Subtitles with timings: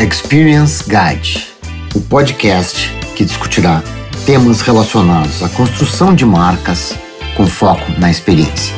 [0.00, 1.46] Experience Guide,
[1.94, 3.80] o podcast que discutirá
[4.26, 6.94] temas relacionados à construção de marcas
[7.36, 8.74] com foco na experiência.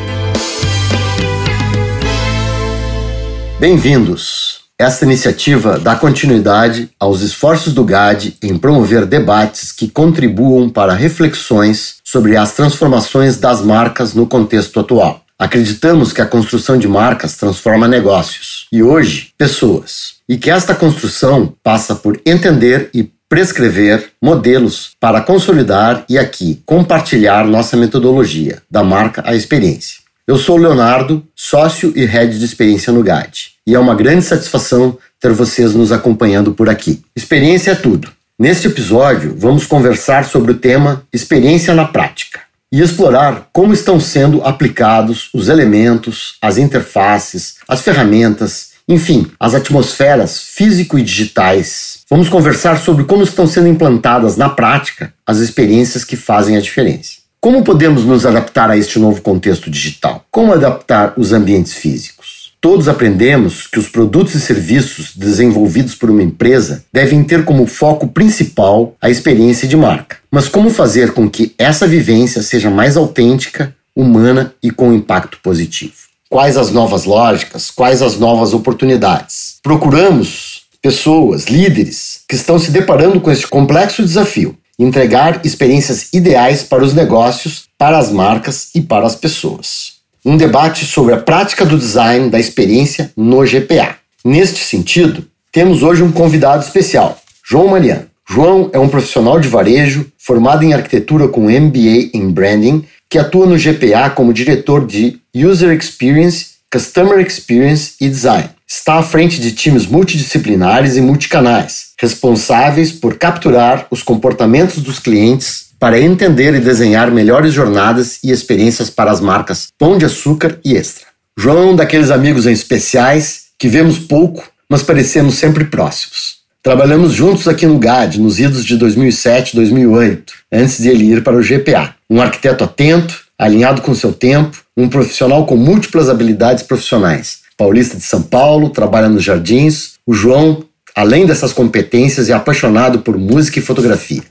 [3.59, 4.61] Bem-vindos!
[4.79, 11.97] Esta iniciativa dá continuidade aos esforços do GAD em promover debates que contribuam para reflexões
[12.05, 15.23] sobre as transformações das marcas no contexto atual.
[15.39, 21.55] Acreditamos que a construção de marcas transforma negócios e hoje pessoas, e que esta construção
[21.63, 29.23] passa por entender e prescrever modelos para consolidar e aqui compartilhar nossa metodologia, da marca
[29.27, 30.01] à experiência.
[30.27, 34.97] Eu sou Leonardo, sócio e head de experiência no GAD, e é uma grande satisfação
[35.21, 37.03] ter vocês nos acompanhando por aqui.
[37.15, 38.11] Experiência é tudo.
[38.39, 44.43] Neste episódio, vamos conversar sobre o tema experiência na prática e explorar como estão sendo
[44.43, 52.01] aplicados os elementos, as interfaces, as ferramentas, enfim, as atmosferas físico e digitais.
[52.09, 57.27] Vamos conversar sobre como estão sendo implantadas na prática as experiências que fazem a diferença.
[57.41, 60.25] Como podemos nos adaptar a este novo contexto digital?
[60.31, 62.16] Como adaptar os ambientes físicos?
[62.61, 68.09] Todos aprendemos que os produtos e serviços desenvolvidos por uma empresa devem ter como foco
[68.09, 70.17] principal a experiência de marca.
[70.31, 75.95] Mas como fazer com que essa vivência seja mais autêntica, humana e com impacto positivo?
[76.29, 77.71] Quais as novas lógicas?
[77.71, 79.57] Quais as novas oportunidades?
[79.63, 86.85] Procuramos pessoas, líderes, que estão se deparando com este complexo desafio entregar experiências ideais para
[86.85, 89.96] os negócios, para as marcas e para as pessoas.
[90.29, 93.95] Um debate sobre a prática do design da experiência no GPA.
[94.25, 97.17] Neste sentido, temos hoje um convidado especial,
[97.49, 98.07] João Mariano.
[98.29, 103.47] João é um profissional de varejo formado em arquitetura com MBA em branding, que atua
[103.47, 108.51] no GPA como diretor de User Experience, Customer Experience e Design.
[108.67, 115.66] Está à frente de times multidisciplinares e multicanais, responsáveis por capturar os comportamentos dos clientes
[115.79, 120.75] para entender e desenhar melhores jornadas e experiências para as marcas Pão de Açúcar e
[120.75, 121.07] Extra.
[121.39, 126.37] João é um daqueles amigos especiais que vemos pouco, mas parecemos sempre próximos.
[126.63, 131.23] Trabalhamos juntos aqui no GAD nos idos de 2007 e 2008, antes de ele ir
[131.23, 131.95] para o GPA.
[132.11, 137.41] Um arquiteto atento, alinhado com seu tempo, um profissional com múltiplas habilidades profissionais.
[137.57, 139.93] Paulista de São Paulo, trabalha nos jardins.
[140.05, 140.65] O João,
[140.95, 144.23] além dessas competências, é apaixonado por música e fotografia.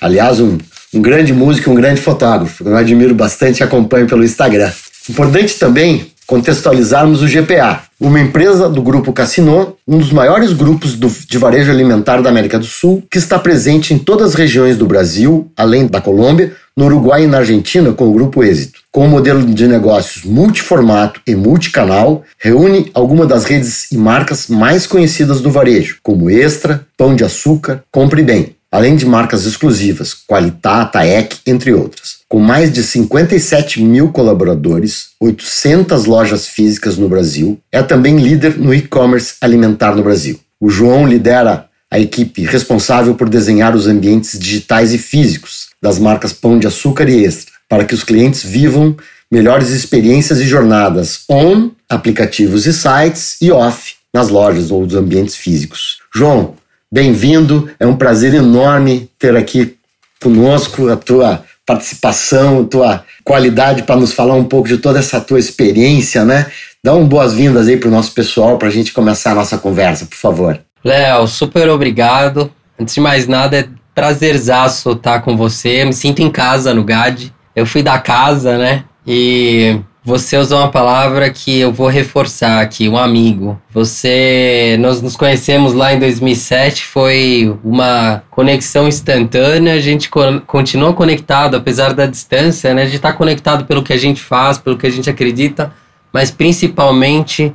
[0.00, 0.56] Aliás, um,
[0.94, 4.70] um grande músico um grande fotógrafo, eu admiro bastante e acompanho pelo Instagram.
[5.10, 11.08] Importante também contextualizarmos o GPA, uma empresa do grupo Cassino, um dos maiores grupos do,
[11.08, 14.86] de varejo alimentar da América do Sul, que está presente em todas as regiões do
[14.86, 18.80] Brasil, além da Colômbia, no Uruguai e na Argentina com o grupo Êxito.
[18.90, 24.86] Com um modelo de negócios multiformato e multicanal, reúne algumas das redes e marcas mais
[24.86, 30.84] conhecidas do varejo, como Extra, Pão de Açúcar, Compre Bem, além de marcas exclusivas, Qualitá,
[30.84, 32.16] Taek, entre outras.
[32.28, 38.74] Com mais de 57 mil colaboradores, 800 lojas físicas no Brasil, é também líder no
[38.74, 40.40] e-commerce alimentar no Brasil.
[40.60, 46.32] O João lidera a equipe responsável por desenhar os ambientes digitais e físicos das marcas
[46.32, 48.96] Pão de Açúcar e Extra, para que os clientes vivam
[49.30, 55.36] melhores experiências e jornadas on, aplicativos e sites e off, nas lojas ou dos ambientes
[55.36, 55.98] físicos.
[56.12, 56.56] João,
[56.94, 59.76] bem-vindo, é um prazer enorme ter aqui
[60.22, 65.20] conosco a tua participação, a tua qualidade para nos falar um pouco de toda essa
[65.20, 66.46] tua experiência, né?
[66.84, 70.06] Dá um boas-vindas aí para o nosso pessoal para a gente começar a nossa conversa,
[70.06, 70.60] por favor.
[70.84, 72.48] Léo, super obrigado.
[72.78, 75.84] Antes de mais nada, é prazerzaço estar com você.
[75.84, 77.32] Me sinto em casa no GAD.
[77.56, 78.84] Eu fui da casa, né?
[79.04, 83.58] E você usou uma palavra que eu vou reforçar aqui, um amigo.
[83.70, 90.92] Você, nós nos conhecemos lá em 2007, foi uma conexão instantânea, a gente co continuou
[90.92, 92.82] conectado, apesar da distância, né?
[92.82, 95.72] A gente está conectado pelo que a gente faz, pelo que a gente acredita,
[96.12, 97.50] mas principalmente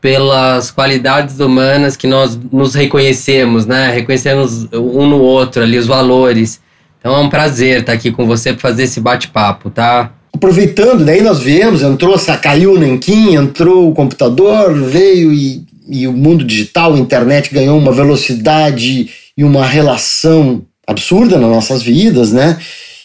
[0.00, 3.90] pelas qualidades humanas que nós nos reconhecemos, né?
[3.90, 6.62] Reconhecemos um no outro ali, os valores.
[6.98, 10.10] Então é um prazer estar aqui com você para fazer esse bate-papo, tá?
[10.32, 16.12] Aproveitando, daí nós viemos, entrou, caiu o Nanquim, entrou o computador, veio e, e o
[16.12, 22.58] mundo digital, a internet ganhou uma velocidade e uma relação absurda nas nossas vidas, né?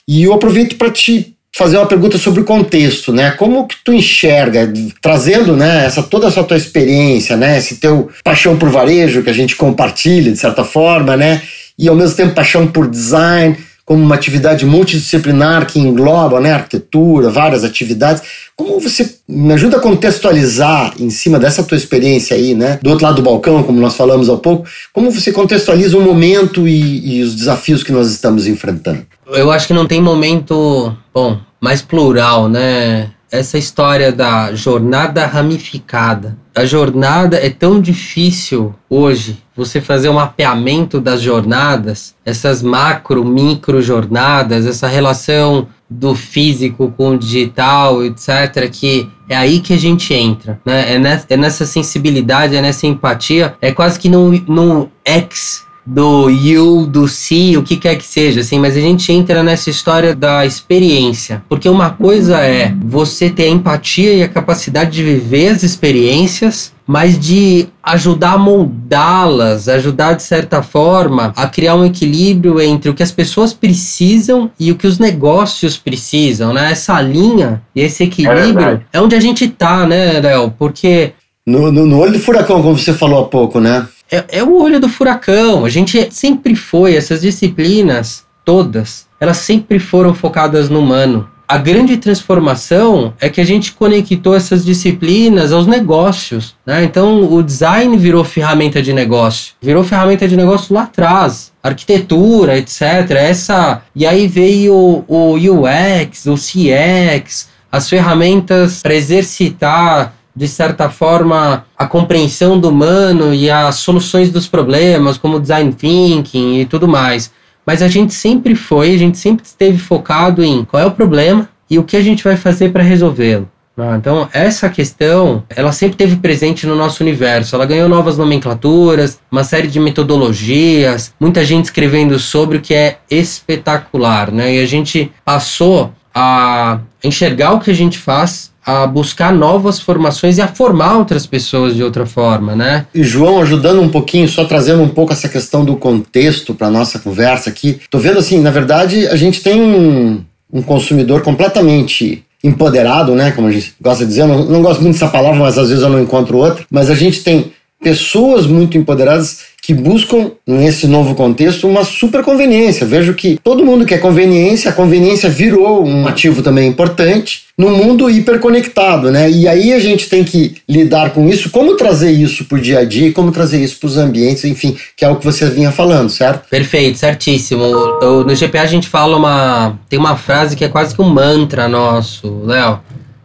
[0.08, 3.32] E eu aproveito para te fazer uma pergunta sobre o contexto, né?
[3.32, 8.58] Como que tu enxerga, trazendo, né, essa toda essa tua experiência, né, esse teu paixão
[8.58, 11.42] por varejo que a gente compartilha de certa forma, né,
[11.80, 17.30] e ao mesmo tempo paixão por design, como uma atividade multidisciplinar que engloba né, arquitetura,
[17.30, 18.24] várias atividades.
[18.56, 22.80] Como você me ajuda a contextualizar em cima dessa tua experiência aí, né?
[22.82, 26.68] Do outro lado do balcão, como nós falamos há pouco, como você contextualiza o momento
[26.68, 29.06] e, e os desafios que nós estamos enfrentando?
[29.28, 33.12] Eu acho que não tem momento, bom, mais plural, né?
[33.32, 36.38] Essa história da jornada ramificada.
[36.56, 43.82] A jornada é tão difícil hoje você fazer um mapeamento das jornadas, essas macro, micro
[43.82, 50.14] jornadas, essa relação do físico com o digital, etc., que é aí que a gente
[50.14, 50.94] entra, né?
[50.94, 56.88] É nessa, é sensibilidade, é nessa empatia, é quase que no, no X do you,
[56.88, 60.46] do si, o que quer que seja, assim, mas a gente entra nessa história da
[60.46, 61.44] experiência.
[61.48, 66.74] Porque uma coisa é você ter a empatia e a capacidade de viver as experiências,
[66.88, 72.94] mas de ajudar a moldá-las, ajudar de certa forma a criar um equilíbrio entre o
[72.94, 76.72] que as pessoas precisam e o que os negócios precisam, né?
[76.72, 80.52] Essa linha e esse equilíbrio é, é onde a gente tá, né, Léo?
[80.58, 81.14] Porque
[81.46, 83.88] no, no, no olho do furacão, como você falou há pouco, né?
[84.12, 85.66] É, é o olho do furacão.
[85.66, 91.30] A gente sempre foi, essas disciplinas todas, elas sempre foram focadas no humano.
[91.48, 96.56] A grande transformação é que a gente conectou essas disciplinas aos negócios.
[96.66, 96.84] Né?
[96.84, 99.54] Então, o design virou ferramenta de negócio.
[99.62, 101.52] Virou ferramenta de negócio lá atrás.
[101.62, 102.82] Arquitetura, etc.
[103.12, 111.66] Essa, e aí veio o UX, o CX, as ferramentas para exercitar de certa forma,
[111.78, 117.32] a compreensão do humano e as soluções dos problemas, como design thinking e tudo mais.
[117.66, 121.48] Mas a gente sempre foi, a gente sempre esteve focado em qual é o problema
[121.70, 123.50] e o que a gente vai fazer para resolvê-lo.
[123.78, 127.56] Ah, então, essa questão, ela sempre teve presente no nosso universo.
[127.56, 133.00] Ela ganhou novas nomenclaturas, uma série de metodologias, muita gente escrevendo sobre o que é
[133.12, 134.56] espetacular, né?
[134.56, 140.38] E a gente passou a enxergar o que a gente faz a buscar novas formações
[140.38, 142.88] e a formar outras pessoas de outra forma, né?
[142.96, 146.98] E João, ajudando um pouquinho, só trazendo um pouco essa questão do contexto para nossa
[146.98, 147.80] conversa aqui.
[147.92, 153.32] Tô vendo assim, na verdade, a gente tem um, um consumidor completamente empoderado, né?
[153.32, 155.70] Como a gente gosta de dizer, eu não, não gosto muito dessa palavra, mas às
[155.70, 156.66] vezes eu não encontro outra.
[156.72, 157.52] Mas a gente tem
[157.84, 162.86] pessoas muito empoderadas que buscam, nesse novo contexto, uma super conveniência.
[162.86, 168.08] Vejo que todo mundo quer conveniência, a conveniência virou um ativo também importante no mundo
[168.08, 169.28] hiperconectado, né?
[169.32, 172.80] E aí a gente tem que lidar com isso, como trazer isso para o dia
[172.80, 175.72] a dia, como trazer isso para os ambientes, enfim, que é o que você vinha
[175.72, 176.48] falando, certo?
[176.48, 177.64] Perfeito, certíssimo.
[177.64, 179.80] No GPA a gente fala uma.
[179.90, 182.82] tem uma frase que é quase que um mantra nosso, Léo.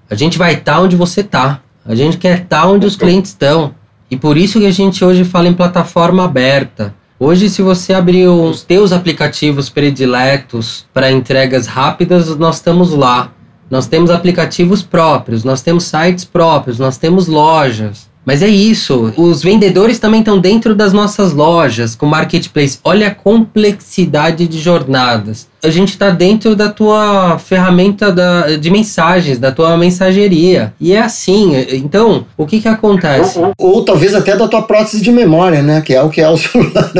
[0.08, 1.60] A gente vai estar tá onde você está.
[1.84, 3.75] A gente quer estar tá onde os clientes estão.
[4.10, 6.92] E por isso que a gente hoje fala em plataforma aberta.
[7.18, 13.30] Hoje, se você abrir os teus aplicativos prediletos para entregas rápidas, nós estamos lá.
[13.70, 18.09] Nós temos aplicativos próprios, nós temos sites próprios, nós temos lojas.
[18.25, 22.78] Mas é isso, os vendedores também estão dentro das nossas lojas, com marketplace.
[22.84, 25.49] Olha a complexidade de jornadas.
[25.64, 30.72] A gente está dentro da tua ferramenta da, de mensagens, da tua mensageria.
[30.81, 31.52] E é assim.
[31.72, 33.38] Então, o que que acontece?
[33.38, 35.81] Ou, ou, talvez até da tua prótese de memória, né?
[35.81, 36.93] Que é o que é o celular.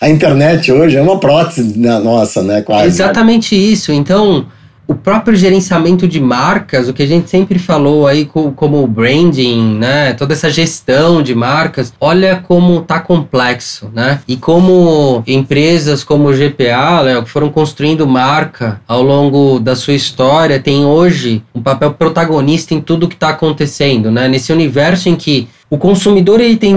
[0.00, 2.62] A internet hoje é uma prótese nossa, né?
[2.62, 2.86] Quase.
[2.86, 3.92] Exatamente isso.
[3.92, 4.46] Então,
[4.88, 10.14] o próprio gerenciamento de marcas, o que a gente sempre falou aí como branding, né,
[10.14, 14.20] toda essa gestão de marcas, olha como tá complexo, né?
[14.26, 19.92] E como empresas como o GPA, Léo, que foram construindo marca ao longo da sua
[19.92, 24.26] história, tem hoje um papel protagonista em tudo que está acontecendo, né?
[24.26, 26.74] Nesse universo em que o consumidor ele tem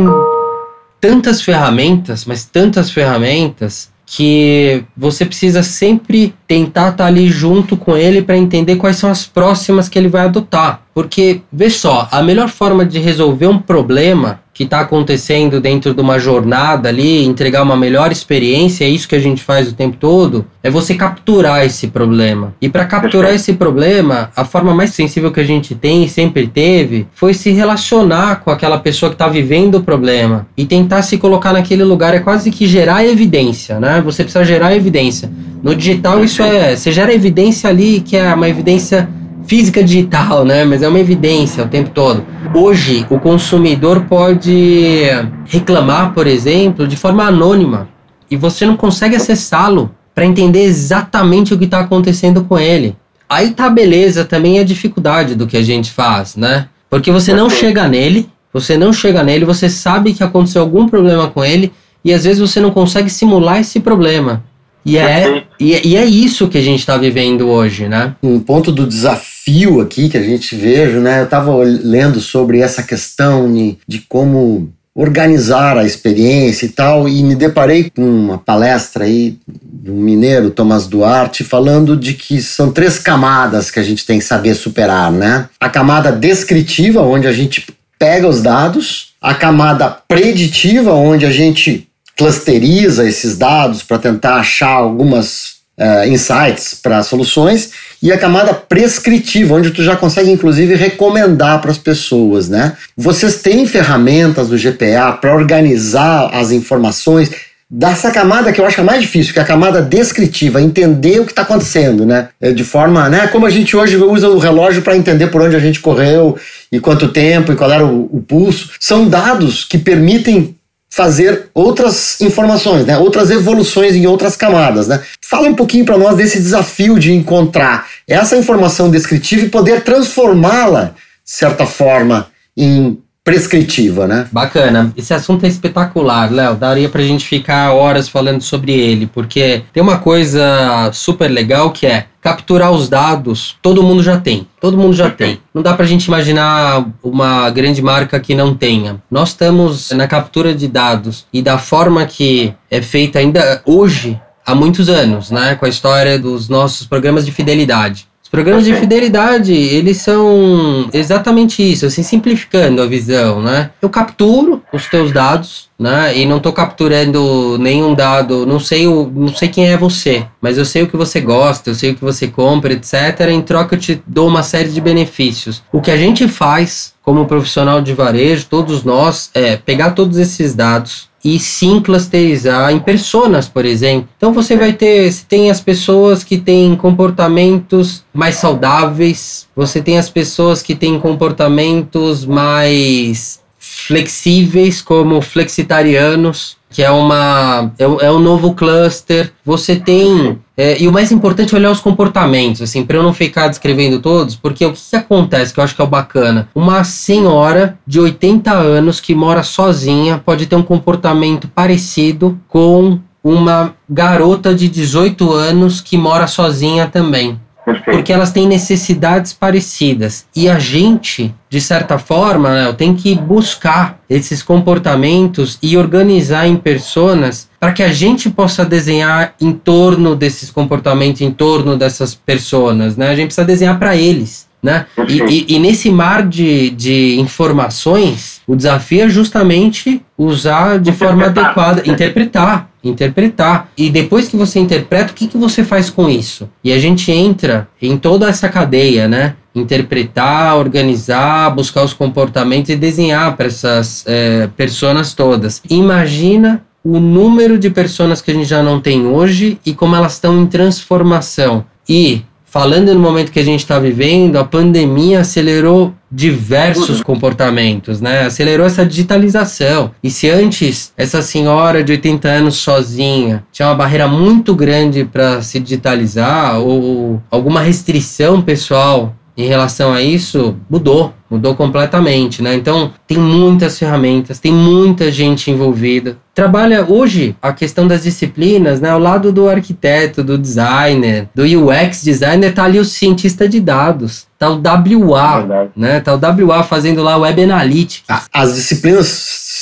[1.00, 7.96] tantas ferramentas, mas tantas ferramentas que você precisa sempre tentar estar tá ali junto com
[7.96, 10.82] ele para entender quais são as próximas que ele vai adotar.
[10.94, 16.01] Porque, vê só, a melhor forma de resolver um problema que está acontecendo dentro de
[16.01, 19.98] uma jornada ali, entregar uma melhor experiência, é isso que a gente faz o tempo
[19.98, 22.53] todo, é você capturar esse problema.
[22.62, 26.48] E para capturar esse problema, a forma mais sensível que a gente tem e sempre
[26.48, 31.17] teve foi se relacionar com aquela pessoa que está vivendo o problema e tentar se
[31.17, 32.13] colocar naquele lugar.
[32.13, 34.01] É quase que gerar evidência, né?
[34.01, 35.31] Você precisa gerar evidência.
[35.63, 36.75] No digital, isso é.
[36.75, 39.08] Você gera evidência ali, que é uma evidência
[39.45, 40.63] física digital, né?
[40.65, 42.25] Mas é uma evidência o tempo todo.
[42.53, 45.03] Hoje, o consumidor pode
[45.45, 47.89] reclamar, por exemplo, de forma anônima
[48.29, 52.95] e você não consegue acessá-lo para entender exatamente o que está acontecendo com ele.
[53.29, 56.67] Aí tá beleza também a dificuldade do que a gente faz, né?
[56.89, 61.29] Porque você não chega nele, você não chega nele, você sabe que aconteceu algum problema
[61.29, 61.71] com ele
[62.03, 64.43] e às vezes você não consegue simular esse problema.
[64.85, 68.15] E é, e, e é isso que a gente está vivendo hoje, né?
[68.21, 71.19] Um ponto do desafio aqui que a gente veja, né?
[71.19, 77.23] Eu estava lendo sobre essa questão de, de como organizar a experiência e tal, e
[77.23, 83.00] me deparei com uma palestra aí do mineiro Thomas Duarte falando de que são três
[83.00, 85.47] camadas que a gente tem que saber superar, né?
[85.59, 87.65] A camada descritiva, onde a gente
[87.97, 91.88] pega os dados, a camada preditiva, onde a gente
[92.18, 99.56] clusteriza esses dados para tentar achar algumas uh, insights para soluções e a camada prescritiva,
[99.56, 102.74] onde tu já consegue inclusive recomendar para as pessoas, né?
[102.98, 107.32] Vocês têm ferramentas do GPA para organizar as informações
[107.74, 111.22] dessa camada que eu acho que é mais difícil, que é a camada descritiva, entender
[111.22, 112.27] o que está acontecendo, né?
[112.41, 113.27] É de forma, né?
[113.27, 116.38] Como a gente hoje usa o relógio para entender por onde a gente correu
[116.72, 120.56] e quanto tempo e qual era o, o pulso, são dados que permitem
[120.91, 122.98] fazer outras informações, né?
[122.98, 124.89] outras evoluções em outras camadas.
[124.89, 125.01] Né?
[125.21, 130.93] Fala um pouquinho para nós desse desafio de encontrar essa informação descritiva e poder transformá-la,
[131.24, 134.28] de certa forma, em prescritiva, né?
[134.32, 134.92] Bacana.
[134.98, 136.56] Esse assunto é espetacular, Léo.
[136.56, 141.86] Daria pra gente ficar horas falando sobre ele, porque tem uma coisa super legal que
[141.86, 144.48] é capturar os dados, todo mundo já tem.
[144.60, 145.40] Todo mundo já tem.
[145.54, 149.01] Não dá pra gente imaginar uma grande marca que não tenha.
[149.10, 154.54] Nós estamos na captura de dados e da forma que é feita ainda hoje, há
[154.54, 158.08] muitos anos, né, com a história dos nossos programas de fidelidade.
[158.31, 163.71] Programas de fidelidade, eles são exatamente isso, assim, simplificando a visão, né?
[163.81, 166.17] Eu capturo os teus dados, né?
[166.17, 170.57] E não estou capturando nenhum dado, não sei, o, não sei quem é você, mas
[170.57, 173.19] eu sei o que você gosta, eu sei o que você compra, etc.
[173.29, 175.61] Em troca eu te dou uma série de benefícios.
[175.69, 180.55] O que a gente faz como profissional de varejo, todos nós, é pegar todos esses
[180.55, 184.10] dados, e sim clusterizar em personas, por exemplo.
[184.18, 189.98] Então você vai ter, você tem as pessoas que têm comportamentos mais saudáveis, você tem
[189.98, 198.20] as pessoas que têm comportamentos mais flexíveis, como flexitarianos, que é uma é, é um
[198.20, 199.32] novo cluster.
[199.46, 203.15] Você tem é, e o mais importante é olhar os comportamentos, assim, para eu não
[203.15, 206.50] ficar descrevendo todos, porque o que, que, acontece que eu acho que é o bacana?
[206.53, 213.74] Uma senhora de 80 anos que mora sozinha pode ter um comportamento parecido com uma
[213.89, 217.39] garota de 18 anos que mora sozinha também.
[217.86, 220.27] Porque elas têm necessidades parecidas.
[220.36, 226.56] E a gente, de certa forma, né, tem que buscar esses comportamentos e organizar em
[226.56, 232.98] personas para que a gente possa desenhar em torno desses comportamentos, em torno dessas pessoas.
[232.98, 233.08] Né?
[233.08, 234.50] A gente precisa desenhar para eles.
[234.63, 234.88] Né?
[235.08, 241.25] E, e, e, nesse mar de, de informações, o desafio é justamente usar de forma
[241.25, 243.70] adequada, interpretar, interpretar.
[243.77, 246.50] E depois que você interpreta, o que, que você faz com isso?
[246.63, 249.36] E a gente entra em toda essa cadeia, né?
[249.53, 255.62] Interpretar, organizar, buscar os comportamentos e desenhar para essas é, pessoas todas.
[255.70, 260.13] Imagina o número de pessoas que a gente já não tem hoje e como elas
[260.13, 261.65] estão em transformação.
[261.88, 267.03] E falando no momento que a gente está vivendo, a pandemia acelerou diversos uhum.
[267.03, 268.23] comportamentos, né?
[268.23, 269.91] Acelerou essa digitalização.
[270.03, 275.41] E se antes essa senhora de 80 anos sozinha tinha uma barreira muito grande para
[275.41, 282.53] se digitalizar ou alguma restrição pessoal em relação a isso, mudou mudou completamente, né?
[282.53, 286.17] Então tem muitas ferramentas, tem muita gente envolvida.
[286.35, 288.89] Trabalha hoje a questão das disciplinas, né?
[288.89, 294.27] Ao lado do arquiteto, do designer, do UX designer, tá ali o cientista de dados,
[294.38, 296.01] tá o WA, né?
[296.01, 298.03] Tá o WA fazendo lá web analytics.
[298.33, 299.07] As disciplinas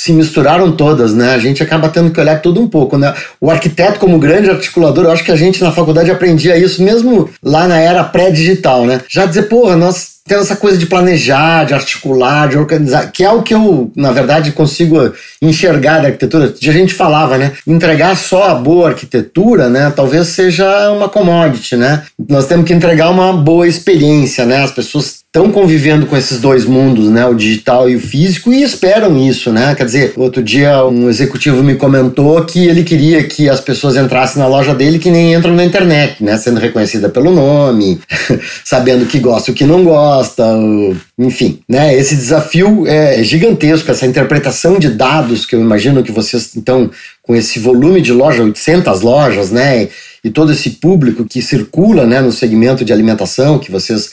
[0.02, 1.34] se misturaram todas, né?
[1.34, 3.12] A gente acaba tendo que olhar tudo um pouco, né?
[3.38, 7.28] O arquiteto como grande articulador, eu acho que a gente na faculdade aprendia isso mesmo
[7.44, 9.02] lá na era pré-digital, né?
[9.06, 13.30] Já dizer, porra, nós tem essa coisa de planejar, de articular, de organizar, que é
[13.30, 16.54] o que eu, na verdade, consigo enxergar da arquitetura.
[16.62, 17.52] A gente falava, né?
[17.66, 19.92] Entregar só a boa arquitetura, né?
[19.94, 22.04] Talvez seja uma commodity, né?
[22.26, 24.62] Nós temos que entregar uma boa experiência, né?
[24.62, 28.64] As pessoas estão convivendo com esses dois mundos, né, o digital e o físico, e
[28.64, 29.76] esperam isso, né?
[29.76, 34.42] Quer dizer, outro dia um executivo me comentou que ele queria que as pessoas entrassem
[34.42, 38.00] na loja dele que nem entram na internet, né, sendo reconhecida pelo nome,
[38.64, 40.44] sabendo o que gosta o que não gosta,
[41.16, 41.94] enfim, né?
[41.94, 46.90] Esse desafio é gigantesco, essa interpretação de dados que eu imagino que vocês então
[47.22, 49.88] com esse volume de loja, 800 lojas, né,
[50.24, 54.10] e todo esse público que circula, né, no segmento de alimentação que vocês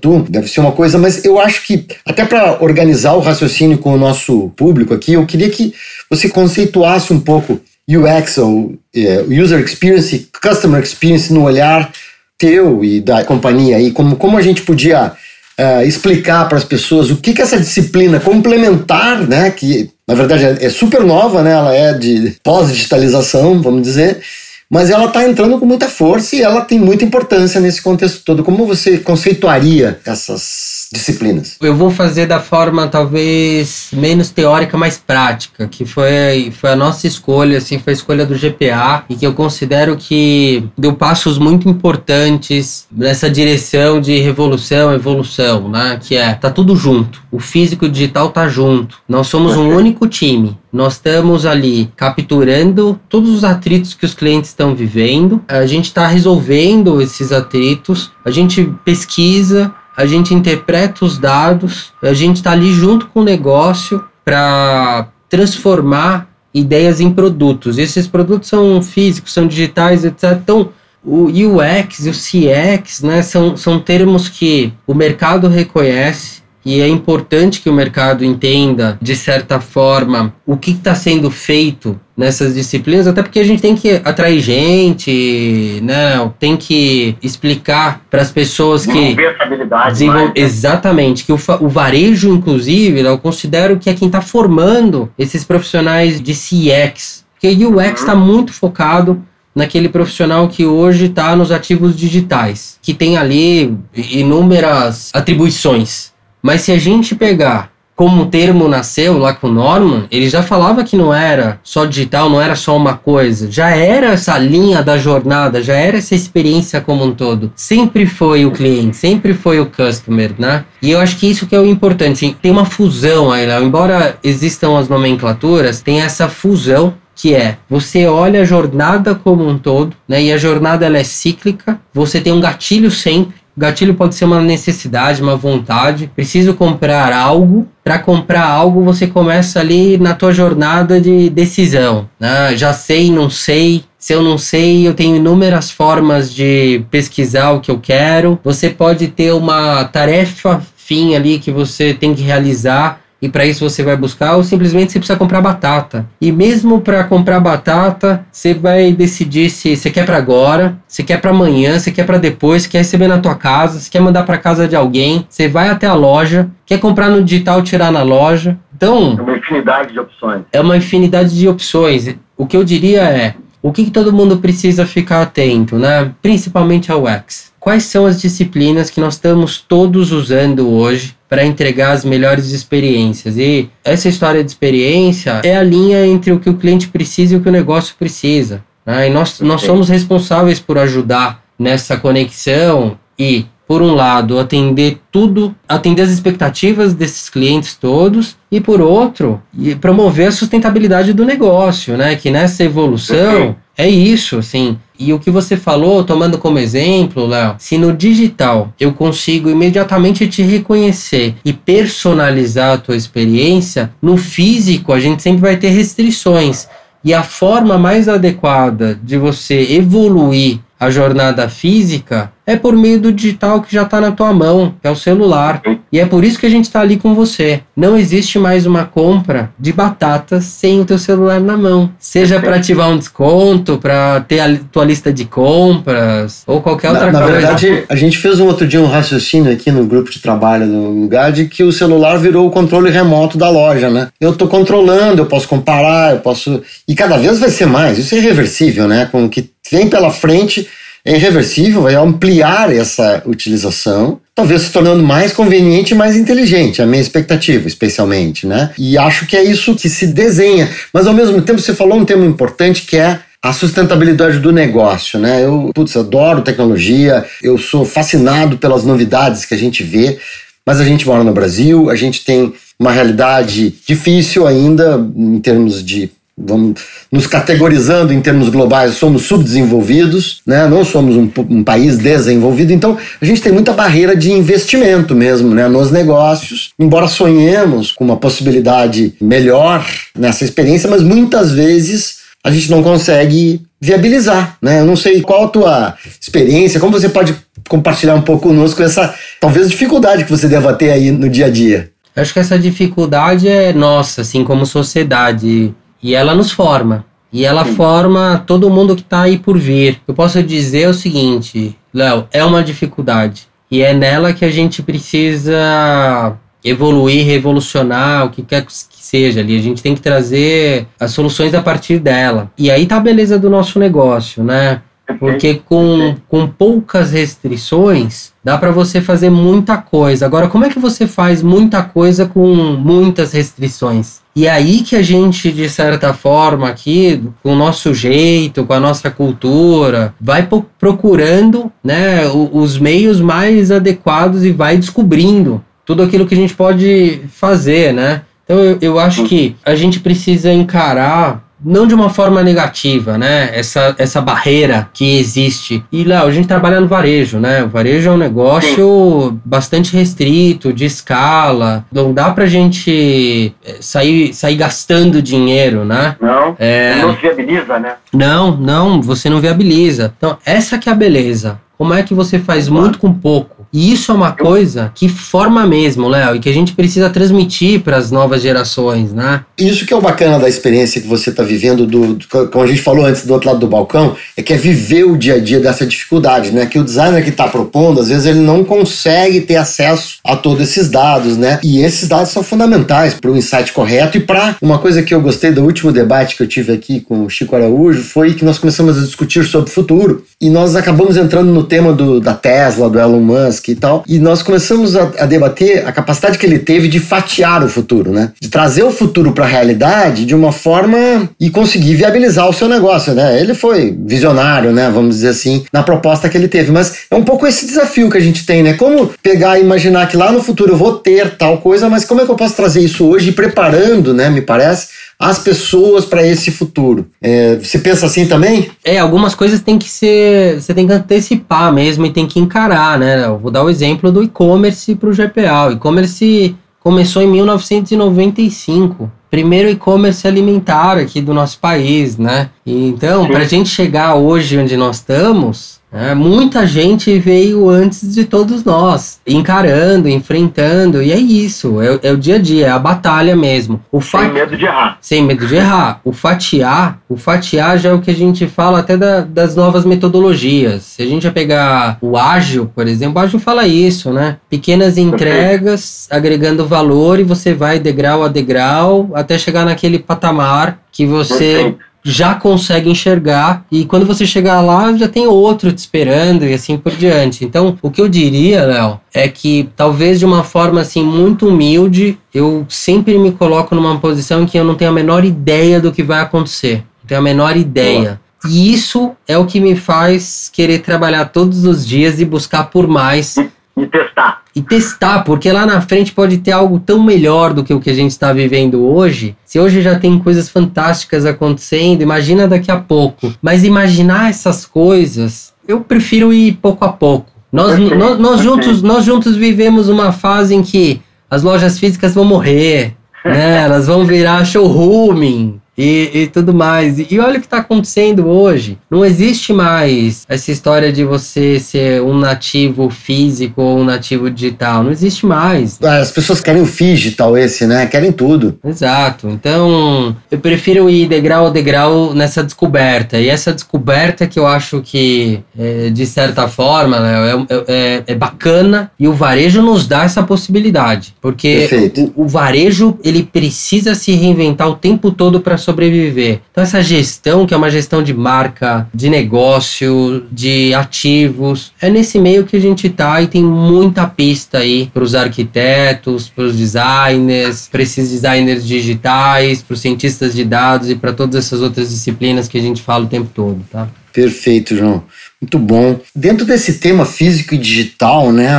[0.00, 3.94] tu, deve ser uma coisa, mas eu acho que, até para organizar o raciocínio com
[3.94, 5.74] o nosso público aqui, eu queria que
[6.08, 11.90] você conceituasse um pouco UX ou é, User Experience, Customer Experience no olhar
[12.38, 15.12] teu e da companhia aí, como, como a gente podia
[15.60, 20.44] uh, explicar para as pessoas o que, que essa disciplina complementar, né, que na verdade
[20.44, 24.22] é, é super nova, né, ela é de pós-digitalização, vamos dizer,
[24.70, 28.44] mas ela está entrando com muita força e ela tem muita importância nesse contexto todo.
[28.44, 31.56] Como você conceituaria essas disciplinas?
[31.60, 37.06] Eu vou fazer da forma talvez menos teórica, mais prática, que foi, foi a nossa
[37.06, 41.68] escolha, assim, foi a escolha do GPA e que eu considero que deu passos muito
[41.68, 45.98] importantes nessa direção de revolução, evolução, né?
[46.02, 47.22] Que é, tá tudo junto.
[47.30, 48.98] O físico e o digital tá junto.
[49.08, 50.58] Nós somos um único time.
[50.72, 56.06] Nós estamos ali capturando todos os atritos que os clientes estão vivendo, a gente está
[56.06, 62.72] resolvendo esses atritos, a gente pesquisa, a gente interpreta os dados, a gente está ali
[62.72, 67.78] junto com o negócio para transformar ideias em produtos.
[67.78, 70.38] Esses produtos são físicos, são digitais, etc.
[70.42, 70.70] Então,
[71.04, 76.88] o UX e o CX né, são, são termos que o mercado reconhece, e é
[76.88, 83.06] importante que o mercado entenda, de certa forma, o que está sendo feito nessas disciplinas,
[83.06, 86.30] até porque a gente tem que atrair gente, né?
[86.38, 90.16] Tem que explicar para as pessoas que essa habilidade desenvol...
[90.16, 90.34] mais, né?
[90.36, 96.20] exatamente que o, o varejo, inclusive, eu considero que é quem está formando esses profissionais
[96.20, 98.20] de CX, porque o UX está uhum.
[98.20, 99.24] muito focado
[99.54, 106.12] naquele profissional que hoje está nos ativos digitais, que tem ali inúmeras atribuições.
[106.42, 107.70] Mas se a gente pegar
[108.00, 111.84] como o termo nasceu lá com o Norman, ele já falava que não era só
[111.84, 116.14] digital, não era só uma coisa, já era essa linha da jornada, já era essa
[116.14, 117.52] experiência como um todo.
[117.54, 120.64] Sempre foi o cliente, sempre foi o customer, né?
[120.80, 122.34] E eu acho que isso que é o importante.
[122.40, 123.62] Tem uma fusão aí, né?
[123.62, 129.58] embora existam as nomenclaturas, tem essa fusão que é você olha a jornada como um
[129.58, 130.22] todo, né?
[130.22, 131.78] E a jornada ela é cíclica.
[131.92, 136.10] Você tem um gatilho sempre gatilho pode ser uma necessidade, uma vontade.
[136.16, 137.68] Preciso comprar algo.
[137.84, 142.08] Para comprar algo, você começa ali na tua jornada de decisão.
[142.18, 142.56] Né?
[142.56, 143.84] Já sei, não sei.
[143.98, 148.38] Se eu não sei, eu tenho inúmeras formas de pesquisar o que eu quero.
[148.42, 153.68] Você pode ter uma tarefa fim ali que você tem que realizar e para isso
[153.68, 156.06] você vai buscar, ou simplesmente você precisa comprar batata.
[156.20, 161.20] E mesmo para comprar batata, você vai decidir se você quer para agora, se quer
[161.20, 164.22] para amanhã, se quer para depois, se quer receber na tua casa, se quer mandar
[164.24, 168.02] para casa de alguém, você vai até a loja, quer comprar no digital, tirar na
[168.02, 168.58] loja.
[168.74, 170.42] Então, é uma infinidade de opções.
[170.52, 172.16] É uma infinidade de opções.
[172.36, 176.10] O que eu diria é, o que, que todo mundo precisa ficar atento, né?
[176.22, 177.52] Principalmente ao UX.
[177.60, 183.38] Quais são as disciplinas que nós estamos todos usando hoje para entregar as melhores experiências.
[183.38, 187.36] E essa história de experiência é a linha entre o que o cliente precisa e
[187.36, 188.64] o que o negócio precisa.
[188.84, 189.06] Né?
[189.06, 195.54] E nós, nós somos responsáveis por ajudar nessa conexão e, por um lado, atender tudo,
[195.68, 199.40] atender as expectativas desses clientes todos, e por outro,
[199.80, 202.16] promover a sustentabilidade do negócio, né?
[202.16, 204.76] Que nessa evolução é isso, assim.
[205.02, 210.28] E o que você falou, tomando como exemplo, Léo, se no digital eu consigo imediatamente
[210.28, 216.68] te reconhecer e personalizar a tua experiência, no físico a gente sempre vai ter restrições.
[217.02, 223.12] E a forma mais adequada de você evoluir a jornada física é por meio do
[223.12, 225.62] digital que já está na tua mão, que é o celular.
[225.92, 227.60] E é por isso que a gente está ali com você.
[227.76, 231.90] Não existe mais uma compra de batatas sem o teu celular na mão.
[231.98, 237.12] Seja para ativar um desconto, para ter a tua lista de compras ou qualquer outra
[237.12, 237.40] na, coisa.
[237.40, 240.66] Na verdade, a gente fez um outro dia um raciocínio aqui no grupo de trabalho
[240.66, 244.08] do lugar de que o celular virou o controle remoto da loja, né?
[244.20, 246.62] Eu estou controlando, eu posso comparar, eu posso.
[246.88, 247.96] E cada vez vai ser mais.
[247.96, 249.08] Isso é irreversível, né?
[249.10, 250.66] Com o que vem pela frente
[251.04, 256.86] é irreversível, vai ampliar essa utilização, talvez se tornando mais conveniente e mais inteligente, a
[256.86, 258.70] minha expectativa, especialmente, né?
[258.78, 260.68] E acho que é isso que se desenha.
[260.92, 265.18] Mas ao mesmo tempo você falou um tema importante que é a sustentabilidade do negócio,
[265.18, 265.42] né?
[265.42, 270.18] Eu, putz, adoro tecnologia, eu sou fascinado pelas novidades que a gente vê,
[270.66, 275.82] mas a gente mora no Brasil, a gente tem uma realidade difícil ainda em termos
[275.84, 276.10] de
[276.42, 276.80] vamos
[277.12, 280.66] nos categorizando em termos globais, somos subdesenvolvidos, né?
[280.66, 285.54] não somos um, um, país desenvolvido, então a gente tem muita barreira de investimento mesmo
[285.54, 285.68] né?
[285.68, 292.70] nos negócios, embora sonhemos com uma possibilidade melhor nessa experiência, mas muitas vezes a gente
[292.70, 294.80] não consegue viabilizar, né?
[294.80, 297.36] Eu não sei qual a tua experiência, como você pode
[297.68, 301.50] compartilhar um pouco conosco essa talvez dificuldade que você deva ter aí no dia a
[301.50, 301.90] dia.
[302.16, 305.72] Acho que essa dificuldade é nossa, assim, como sociedade
[306.02, 307.04] e ela nos forma.
[307.32, 307.76] e ela Sim.
[307.76, 310.00] forma todo mundo que está aí por vir.
[310.06, 314.82] Eu posso dizer o seguinte, Léo, é uma dificuldade e é nela que a gente
[314.82, 319.56] precisa evoluir, revolucionar, o que quer que seja ali.
[319.56, 322.50] A gente tem que trazer as soluções a partir dela.
[322.58, 324.82] E aí tá a beleza do nosso negócio, né?
[325.18, 330.26] Porque com, com poucas restrições dá para você fazer muita coisa.
[330.26, 334.20] Agora, como é que você faz muita coisa com muitas restrições?
[334.34, 338.72] E é aí que a gente, de certa forma, aqui, com o nosso jeito, com
[338.72, 342.20] a nossa cultura, vai procurando né,
[342.52, 348.22] os meios mais adequados e vai descobrindo tudo aquilo que a gente pode fazer, né?
[348.44, 353.50] Então eu, eu acho que a gente precisa encarar não de uma forma negativa, né?
[353.52, 355.84] Essa, essa barreira que existe.
[355.92, 357.62] E, Léo, a gente trabalha no varejo, né?
[357.62, 361.84] O varejo é um negócio bastante restrito, de escala.
[361.92, 366.16] Não dá pra gente eh, sair, sair gastando dinheiro, né?
[366.20, 367.94] Não, É, não viabiliza, né?
[368.12, 370.12] não, não, você não viabiliza.
[370.16, 371.60] Então, essa que é a beleza.
[371.76, 373.59] Como é que você faz muito com pouco?
[373.72, 377.80] E isso é uma coisa que forma mesmo, Léo, e que a gente precisa transmitir
[377.80, 379.42] para as novas gerações, né?
[379.56, 382.66] Isso que é o bacana da experiência que você está vivendo, do, do- como a
[382.66, 385.38] gente falou antes do outro lado do balcão, é que é viver o dia a
[385.40, 386.66] dia dessa dificuldade, né?
[386.66, 390.62] Que o designer que está propondo, às vezes ele não consegue ter acesso a todos
[390.68, 391.60] esses dados, né?
[391.62, 395.20] E esses dados são fundamentais para o insight correto e para uma coisa que eu
[395.20, 398.58] gostei do último debate que eu tive aqui com o Chico Araújo foi que nós
[398.58, 402.88] começamos a discutir sobre o futuro e nós acabamos entrando no tema do, da Tesla,
[402.90, 406.58] do Elon Musk e tal, e nós começamos a, a debater a capacidade que ele
[406.58, 408.32] teve de fatiar o futuro, né?
[408.40, 412.68] De trazer o futuro para a realidade de uma forma e conseguir viabilizar o seu
[412.68, 413.40] negócio, né?
[413.40, 414.90] Ele foi visionário, né?
[414.92, 418.16] Vamos dizer assim, na proposta que ele teve, mas é um pouco esse desafio que
[418.16, 418.74] a gente tem, né?
[418.74, 422.20] Como pegar e imaginar que lá no futuro eu vou ter tal coisa, mas como
[422.20, 424.30] é que eu posso trazer isso hoje preparando, né?
[424.30, 427.06] Me parece as pessoas para esse futuro.
[427.20, 428.70] É, você pensa assim também?
[428.82, 430.58] É, algumas coisas tem que ser.
[430.58, 433.26] Você tem que antecipar mesmo e tem que encarar, né?
[433.26, 435.68] Eu vou dar o exemplo do e-commerce para o GPA.
[435.68, 439.12] O e-commerce começou em 1995.
[439.30, 442.48] Primeiro e-commerce alimentar aqui do nosso país, né?
[442.64, 448.14] E, então, para a gente chegar hoje onde nós estamos, né, muita gente veio antes
[448.14, 452.70] de todos nós, encarando, enfrentando, e é isso, é, é o dia a dia, é
[452.70, 453.80] a batalha mesmo.
[453.90, 454.98] O Sem fato medo de errar.
[455.00, 456.00] sem medo de errar.
[456.04, 459.84] O fatiar, o fatiar já é o que a gente fala até da- das novas
[459.84, 460.82] metodologias.
[460.82, 464.36] Se a gente vai pegar o ágil, por exemplo, o ágil fala isso, né?
[464.48, 471.06] Pequenas entregas, agregando valor e você vai degrau a degrau até chegar naquele patamar que
[471.06, 471.74] você.
[472.02, 476.76] Já consegue enxergar e quando você chegar lá já tem outro te esperando e assim
[476.76, 477.44] por diante.
[477.44, 482.18] Então, o que eu diria, Léo, é que talvez de uma forma assim muito humilde,
[482.32, 485.92] eu sempre me coloco numa posição em que eu não tenho a menor ideia do
[485.92, 486.84] que vai acontecer.
[487.02, 488.20] Não tenho a menor ideia.
[488.48, 492.86] E isso é o que me faz querer trabalhar todos os dias e buscar por
[492.86, 493.36] mais
[493.76, 494.42] E testar.
[494.60, 497.90] E testar, porque lá na frente pode ter algo tão melhor do que o que
[497.90, 499.34] a gente está vivendo hoje.
[499.44, 503.32] Se hoje já tem coisas fantásticas acontecendo, imagina daqui a pouco.
[503.40, 507.30] Mas imaginar essas coisas, eu prefiro ir pouco a pouco.
[507.50, 512.14] Nós, Perfeito, nós, nós juntos, nós juntos vivemos uma fase em que as lojas físicas
[512.14, 512.94] vão morrer,
[513.24, 513.62] né?
[513.62, 515.60] Elas vão virar showrooming.
[515.80, 516.98] E, e tudo mais.
[516.98, 518.78] E olha o que está acontecendo hoje.
[518.90, 524.82] Não existe mais essa história de você ser um nativo físico ou um nativo digital.
[524.82, 525.80] Não existe mais.
[525.82, 527.86] As pessoas querem o digital esse, né?
[527.86, 528.58] Querem tudo.
[528.64, 529.28] Exato.
[529.28, 533.18] Então, eu prefiro ir degrau a degrau nessa descoberta.
[533.18, 538.14] E essa descoberta que eu acho que, é, de certa forma, Léo, é, é, é
[538.14, 541.14] bacana e o varejo nos dá essa possibilidade.
[541.20, 541.68] Porque
[542.16, 546.40] o, o varejo, ele precisa se reinventar o tempo todo para sobreviver.
[546.50, 552.18] Então, essa gestão, que é uma gestão de marca, de negócio, de ativos, é nesse
[552.18, 556.56] meio que a gente tá e tem muita pista aí para os arquitetos, para os
[556.56, 561.90] designers, para esses designers digitais, para os cientistas de dados e para todas essas outras
[561.90, 563.88] disciplinas que a gente fala o tempo todo, tá?
[564.12, 565.04] Perfeito, João.
[565.42, 565.98] Muito bom.
[566.14, 568.50] Dentro desse tema físico e digital, né,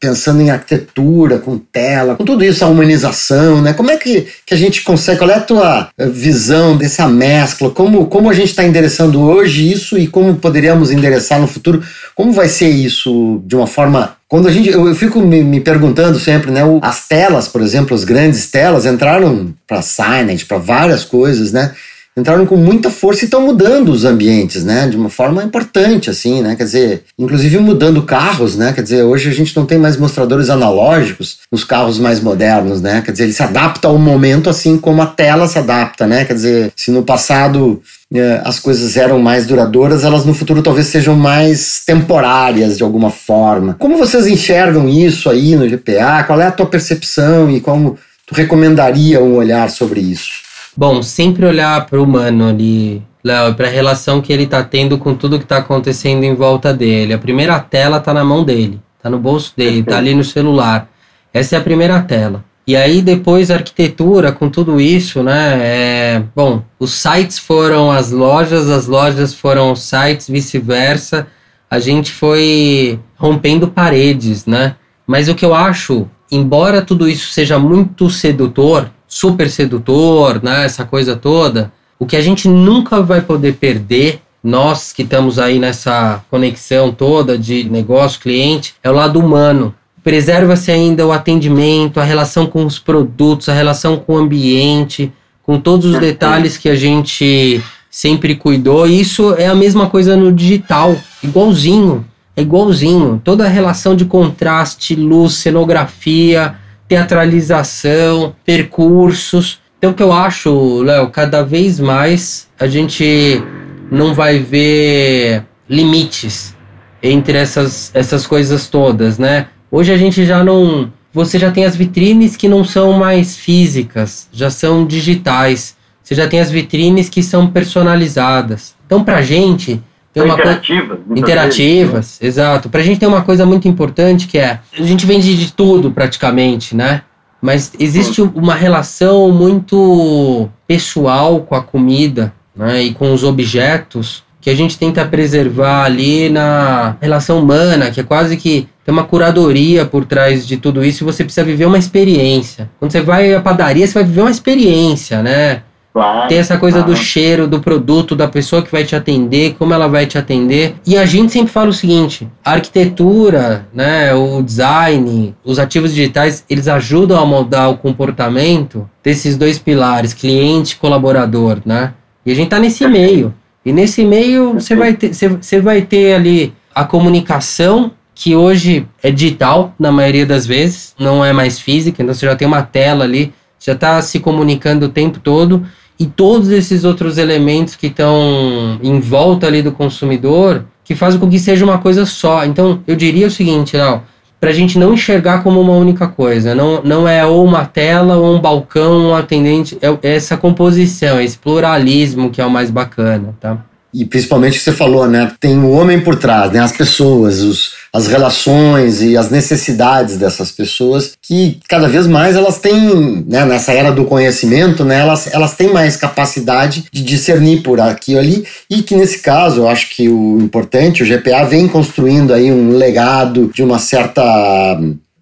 [0.00, 4.54] pensando em arquitetura, com tela, com tudo isso, a humanização, né, como é que, que
[4.54, 8.48] a gente consegue, qual é a tua eh, visão dessa mescla, como, como a gente
[8.48, 11.82] está endereçando hoje isso e como poderíamos endereçar no futuro,
[12.14, 14.16] como vai ser isso de uma forma...
[14.26, 17.94] Quando a gente, eu, eu fico me, me perguntando sempre, né, as telas, por exemplo,
[17.94, 21.74] as grandes telas entraram para signage, para várias coisas, né,
[22.16, 24.86] entraram com muita força e estão mudando os ambientes, né?
[24.88, 26.54] De uma forma importante, assim, né?
[26.54, 28.72] Quer dizer, inclusive mudando carros, né?
[28.72, 33.02] Quer dizer, hoje a gente não tem mais mostradores analógicos nos carros mais modernos, né?
[33.04, 36.24] Quer dizer, ele se adapta ao momento assim como a tela se adapta, né?
[36.24, 37.82] Quer dizer, se no passado
[38.14, 43.10] é, as coisas eram mais duradouras, elas no futuro talvez sejam mais temporárias de alguma
[43.10, 43.74] forma.
[43.74, 46.22] Como vocês enxergam isso aí no GPA?
[46.24, 50.43] Qual é a tua percepção e como tu recomendaria um olhar sobre isso?
[50.76, 54.98] Bom, sempre olhar para o humano ali, Léo, para a relação que ele está tendo
[54.98, 57.14] com tudo que está acontecendo em volta dele.
[57.14, 60.88] A primeira tela está na mão dele, está no bolso dele, está ali no celular.
[61.32, 62.44] Essa é a primeira tela.
[62.66, 65.58] E aí depois a arquitetura com tudo isso, né?
[65.60, 71.26] É, bom, os sites foram as lojas, as lojas foram os sites, vice-versa.
[71.70, 74.76] A gente foi rompendo paredes, né?
[75.06, 80.64] Mas o que eu acho, embora tudo isso seja muito sedutor, super sedutor, né?
[80.64, 85.60] Essa coisa toda, o que a gente nunca vai poder perder nós que estamos aí
[85.60, 89.72] nessa conexão toda de negócio, cliente, é o lado humano
[90.02, 95.10] preserva-se ainda o atendimento, a relação com os produtos, a relação com o ambiente,
[95.44, 98.86] com todos os detalhes que a gente sempre cuidou.
[98.86, 102.04] Isso é a mesma coisa no digital, igualzinho,
[102.36, 103.18] é igualzinho.
[103.24, 106.56] Toda a relação de contraste, luz, cenografia,
[106.88, 109.60] teatralização, percursos.
[109.78, 113.42] Então, o que eu acho, Léo, cada vez mais a gente
[113.90, 116.54] não vai ver limites
[117.02, 119.48] entre essas, essas coisas todas, né?
[119.70, 120.92] Hoje a gente já não.
[121.12, 125.76] Você já tem as vitrines que não são mais físicas, já são digitais.
[126.02, 128.74] Você já tem as vitrines que são personalizadas.
[128.86, 129.80] Então, pra gente.
[130.14, 130.98] Tem uma interativas.
[131.06, 131.18] Co...
[131.18, 132.22] Interativas, vezes.
[132.22, 132.70] exato.
[132.70, 134.60] Pra gente tem uma coisa muito importante que é.
[134.78, 137.02] A gente vende de tudo praticamente, né?
[137.42, 144.48] Mas existe uma relação muito pessoal com a comida né, e com os objetos que
[144.48, 149.84] a gente tenta preservar ali na relação humana, que é quase que tem uma curadoria
[149.84, 152.70] por trás de tudo isso e você precisa viver uma experiência.
[152.78, 155.62] Quando você vai à padaria, você vai viver uma experiência, né?
[155.94, 156.92] Claro, Tem essa coisa claro.
[156.92, 160.74] do cheiro, do produto, da pessoa que vai te atender, como ela vai te atender.
[160.84, 166.44] E a gente sempre fala o seguinte: a arquitetura, né, o design, os ativos digitais,
[166.50, 171.94] eles ajudam a moldar o comportamento desses dois pilares, cliente e colaborador, né?
[172.26, 173.32] E a gente tá nesse meio.
[173.64, 179.12] E nesse meio você vai ter, você vai ter ali a comunicação que hoje é
[179.12, 183.04] digital na maioria das vezes, não é mais física, então você já tem uma tela
[183.04, 185.64] ali, já está se comunicando o tempo todo
[185.98, 191.30] e todos esses outros elementos que estão em volta ali do consumidor que fazem com
[191.30, 192.44] que seja uma coisa só.
[192.44, 194.02] Então eu diria o seguinte, não,
[194.40, 198.16] para a gente não enxergar como uma única coisa, não, não é ou uma tela
[198.16, 203.34] ou um balcão, um atendente, é essa composição, esse pluralismo que é o mais bacana,
[203.40, 203.64] tá?
[203.92, 205.32] E principalmente o que você falou, né?
[205.38, 206.58] Tem o homem por trás, né?
[206.58, 212.58] As pessoas, os, as relações e as necessidades dessas pessoas que cada vez mais elas
[212.58, 217.80] têm, né, nessa era do conhecimento, né, elas, elas têm mais capacidade de discernir por
[217.80, 221.68] aqui e ali e que nesse caso eu acho que o importante, o GPA vem
[221.68, 224.22] construindo aí um legado de uma certa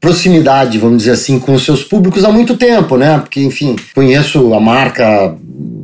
[0.00, 3.18] proximidade, vamos dizer assim, com os seus públicos há muito tempo, né?
[3.18, 5.36] Porque, enfim, conheço a marca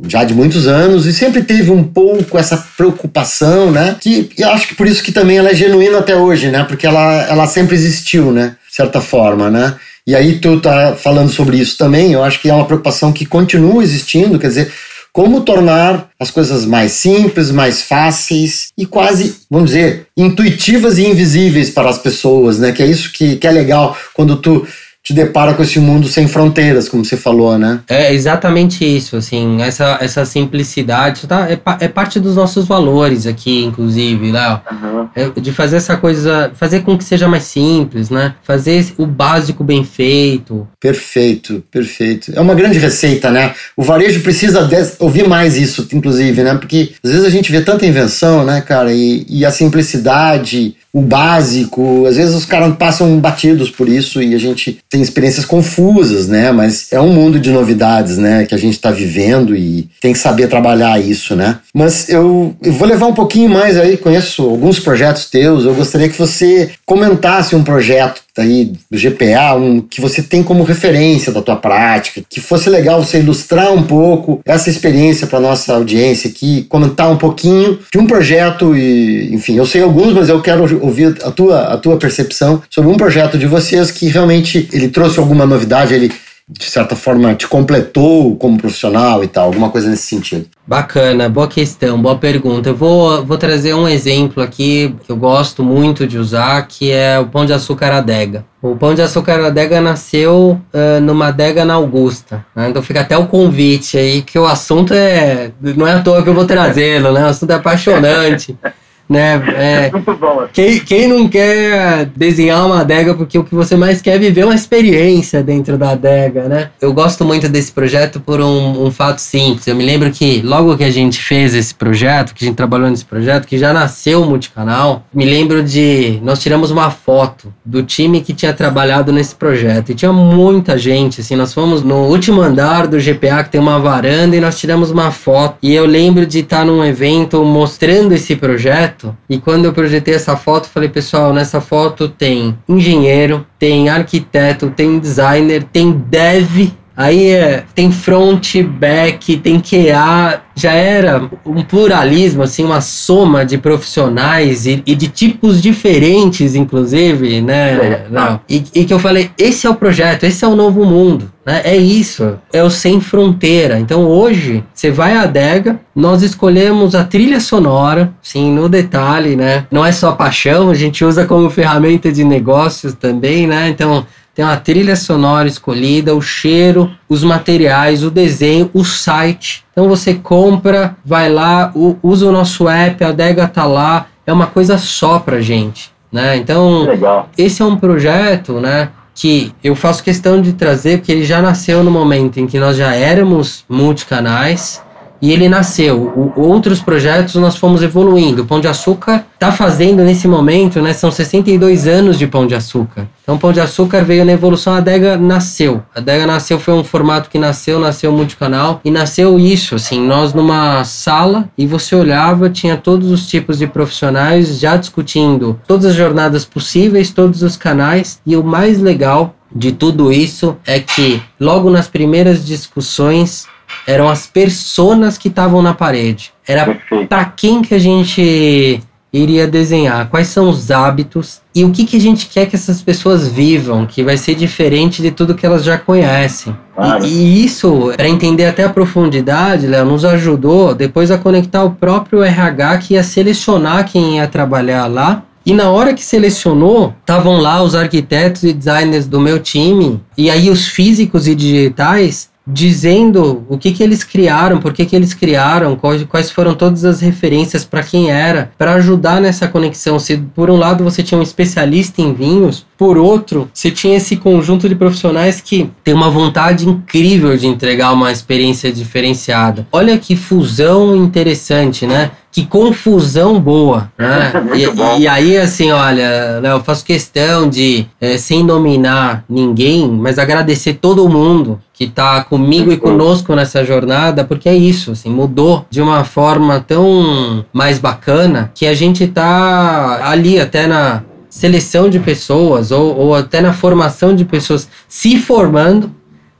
[0.07, 3.95] já de muitos anos e sempre teve um pouco essa preocupação, né?
[3.99, 6.63] Que eu acho que por isso que também ela é genuína até hoje, né?
[6.63, 8.55] Porque ela, ela sempre existiu, né?
[8.69, 9.75] De certa forma, né?
[10.07, 13.25] E aí tu tá falando sobre isso também, eu acho que é uma preocupação que
[13.25, 14.73] continua existindo, quer dizer,
[15.11, 21.69] como tornar as coisas mais simples, mais fáceis e quase, vamos dizer, intuitivas e invisíveis
[21.69, 22.71] para as pessoas, né?
[22.71, 24.65] Que é isso que, que é legal quando tu
[25.03, 27.79] te depara com esse mundo sem fronteiras, como você falou, né?
[27.87, 33.63] É exatamente isso, assim, essa, essa simplicidade tá, é, é parte dos nossos valores aqui,
[33.63, 34.61] inclusive, Léo.
[34.71, 35.09] Uhum.
[35.15, 38.35] É, de fazer essa coisa, fazer com que seja mais simples, né?
[38.43, 40.67] Fazer o básico bem feito.
[40.79, 42.31] Perfeito, perfeito.
[42.35, 43.53] É uma grande receita, né?
[43.75, 46.55] O varejo precisa de, ouvir mais isso, inclusive, né?
[46.55, 48.91] Porque às vezes a gente vê tanta invenção, né, cara?
[48.93, 52.05] E, e a simplicidade o básico.
[52.05, 56.51] Às vezes os caras passam batidos por isso e a gente tem experiências confusas, né?
[56.51, 58.45] Mas é um mundo de novidades, né?
[58.45, 61.59] Que a gente está vivendo e tem que saber trabalhar isso, né?
[61.73, 65.65] Mas eu, eu, vou levar um pouquinho mais aí, conheço alguns projetos teus.
[65.65, 70.63] Eu gostaria que você comentasse um projeto aí do GPA, um, que você tem como
[70.63, 75.73] referência da tua prática, que fosse legal você ilustrar um pouco essa experiência para nossa
[75.73, 80.41] audiência aqui, comentar um pouquinho de um projeto e, enfim, eu sei alguns, mas eu
[80.41, 84.89] quero ouvir a tua, a tua percepção sobre um projeto de vocês que realmente ele
[84.89, 86.11] trouxe alguma novidade, ele
[86.49, 89.45] de certa forma, te completou como profissional e tal?
[89.45, 90.47] Alguma coisa nesse sentido?
[90.65, 92.69] Bacana, boa questão, boa pergunta.
[92.69, 97.19] Eu vou, vou trazer um exemplo aqui que eu gosto muito de usar, que é
[97.19, 98.43] o pão de açúcar adega.
[98.63, 102.43] O pão de açúcar adega nasceu uh, numa adega na Augusta.
[102.55, 102.69] Né?
[102.69, 105.51] Então fica até o convite aí, que o assunto é.
[105.61, 107.25] Não é à toa que eu vou trazê-lo, né?
[107.25, 108.57] O assunto é apaixonante.
[109.09, 109.41] né?
[109.57, 110.47] É, Muito bom.
[110.53, 114.45] Quem, quem não quer desenhar uma adega porque o que você mais quer é viver
[114.45, 116.69] uma experiência dentro da adega, né?
[116.79, 119.65] Eu gosto muito desse projeto por um, um fato simples.
[119.65, 122.89] Eu me lembro que logo que a gente fez esse projeto, que a gente trabalhou
[122.89, 127.81] nesse projeto, que já nasceu o multicanal, me lembro de nós tiramos uma foto do
[127.81, 132.41] time que tinha trabalhado nesse projeto e tinha muita gente, assim, nós fomos no último
[132.41, 136.25] andar do GPA que tem uma varanda e nós tiramos uma foto e eu lembro
[136.25, 139.17] de estar num evento mostrando esse projeto projeto.
[139.29, 144.99] E quando eu projetei essa foto, falei, pessoal, nessa foto tem engenheiro, tem arquiteto, tem
[144.99, 152.65] designer, tem dev Aí é, tem front, back, tem QA, já era um pluralismo, assim,
[152.65, 158.05] uma soma de profissionais e, e de tipos diferentes, inclusive, né?
[158.11, 158.41] Não.
[158.49, 161.61] E, e, que eu falei, esse é o projeto, esse é o novo mundo, né?
[161.63, 163.79] É isso, é o sem fronteira.
[163.79, 169.65] Então hoje, você vai à adega, nós escolhemos a trilha sonora, sim, no detalhe, né?
[169.71, 173.69] Não é só paixão, a gente usa como ferramenta de negócios também, né?
[173.69, 174.05] Então
[174.39, 179.65] tem uma trilha sonora escolhida, o cheiro, os materiais, o desenho, o site.
[179.73, 184.47] Então você compra, vai lá, usa o nosso app, a adega tá lá, é uma
[184.47, 186.37] coisa só pra gente, né?
[186.37, 187.27] Então, Legal.
[187.37, 191.83] esse é um projeto, né, que eu faço questão de trazer porque ele já nasceu
[191.83, 194.81] no momento em que nós já éramos multicanais,
[195.21, 196.31] e ele nasceu.
[196.35, 198.43] O, outros projetos nós fomos evoluindo.
[198.43, 200.93] O Pão de Açúcar está fazendo nesse momento, né?
[200.93, 203.07] São 62 anos de Pão de Açúcar.
[203.23, 205.83] Então, Pão de Açúcar veio na evolução, a adega nasceu.
[205.93, 210.33] A adega nasceu, foi um formato que nasceu, nasceu multicanal e nasceu isso, assim, nós
[210.33, 215.95] numa sala e você olhava, tinha todos os tipos de profissionais já discutindo todas as
[215.95, 221.69] jornadas possíveis, todos os canais e o mais legal de tudo isso é que logo
[221.69, 223.47] nas primeiras discussões
[223.85, 226.31] eram as personas que estavam na parede.
[226.47, 231.83] Era para quem que a gente iria desenhar, quais são os hábitos e o que,
[231.83, 235.45] que a gente quer que essas pessoas vivam, que vai ser diferente de tudo que
[235.45, 236.55] elas já conhecem.
[237.03, 241.71] E, e, isso, para entender até a profundidade, Léo, nos ajudou depois a conectar o
[241.71, 245.23] próprio RH que ia selecionar quem ia trabalhar lá.
[245.45, 250.29] E na hora que selecionou, estavam lá os arquitetos e designers do meu time, e
[250.29, 255.13] aí os físicos e digitais dizendo o que, que eles criaram, por que, que eles
[255.13, 259.99] criaram, quais, quais foram todas as referências para quem era, para ajudar nessa conexão.
[259.99, 264.15] Se por um lado você tinha um especialista em vinhos, por outro, você tinha esse
[264.15, 269.67] conjunto de profissionais que tem uma vontade incrível de entregar uma experiência diferenciada.
[269.69, 272.11] Olha que fusão interessante, né?
[272.31, 274.31] que confusão boa, né?
[274.55, 280.75] e, e, aí, assim, olha, eu faço questão de, é, sem nominar ninguém, mas agradecer
[280.75, 285.81] todo mundo que está comigo e conosco nessa jornada, porque é isso, assim, mudou de
[285.81, 292.71] uma forma tão mais bacana que a gente está ali até na seleção de pessoas
[292.71, 295.93] ou, ou até na formação de pessoas se formando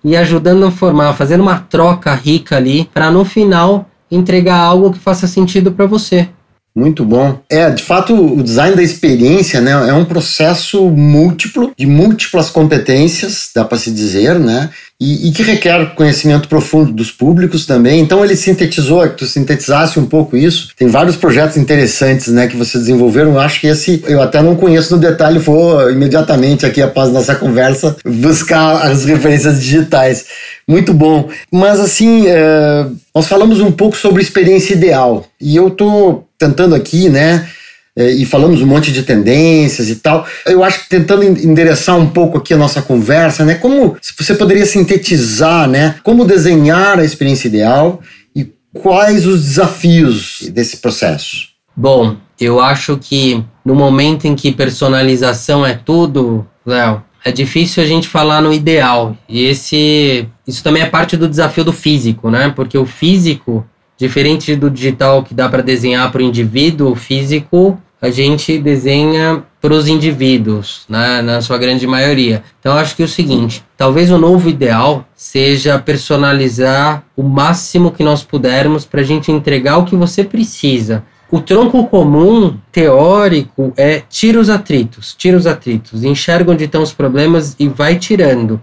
[0.04, 5.00] e ajudando a formar, fazendo uma troca rica ali, para no final entregar algo que
[5.00, 6.30] faça sentido para você.
[6.80, 7.38] Muito bom.
[7.50, 13.50] É, de fato, o design da experiência né, é um processo múltiplo, de múltiplas competências,
[13.54, 14.70] dá para se dizer, né?
[15.02, 18.02] E, e, que requer conhecimento profundo dos públicos também.
[18.02, 20.70] Então ele sintetizou, que tu sintetizasse um pouco isso.
[20.78, 23.40] Tem vários projetos interessantes, né, que você desenvolveram.
[23.40, 27.96] Acho que esse eu até não conheço no detalhe, vou imediatamente aqui após nossa conversa
[28.06, 30.26] buscar as referências digitais.
[30.68, 31.30] Muito bom.
[31.50, 32.86] Mas assim, é,
[33.20, 37.50] nós falamos um pouco sobre experiência ideal e eu tô tentando aqui, né?
[37.94, 40.26] É, e falamos um monte de tendências e tal.
[40.46, 43.56] Eu acho que tentando endereçar um pouco aqui a nossa conversa, né?
[43.56, 45.96] Como você poderia sintetizar, né?
[46.02, 48.00] Como desenhar a experiência ideal
[48.34, 51.50] e quais os desafios desse processo?
[51.76, 57.86] Bom, eu acho que no momento em que personalização é tudo, Léo, é difícil a
[57.86, 59.16] gente falar no ideal.
[59.28, 62.52] E esse isso também é parte do desafio do físico, né?
[62.56, 63.66] Porque o físico,
[63.98, 69.44] diferente do digital que dá para desenhar para o indivíduo, o físico a gente desenha
[69.62, 72.44] para os indivíduos, né, na sua grande maioria.
[72.60, 78.04] Então, acho que é o seguinte: talvez o novo ideal seja personalizar o máximo que
[78.04, 81.04] nós pudermos para a gente entregar o que você precisa.
[81.32, 86.92] O tronco comum teórico é tira os atritos, tira os atritos, enxerga onde estão os
[86.92, 88.60] problemas e vai tirando.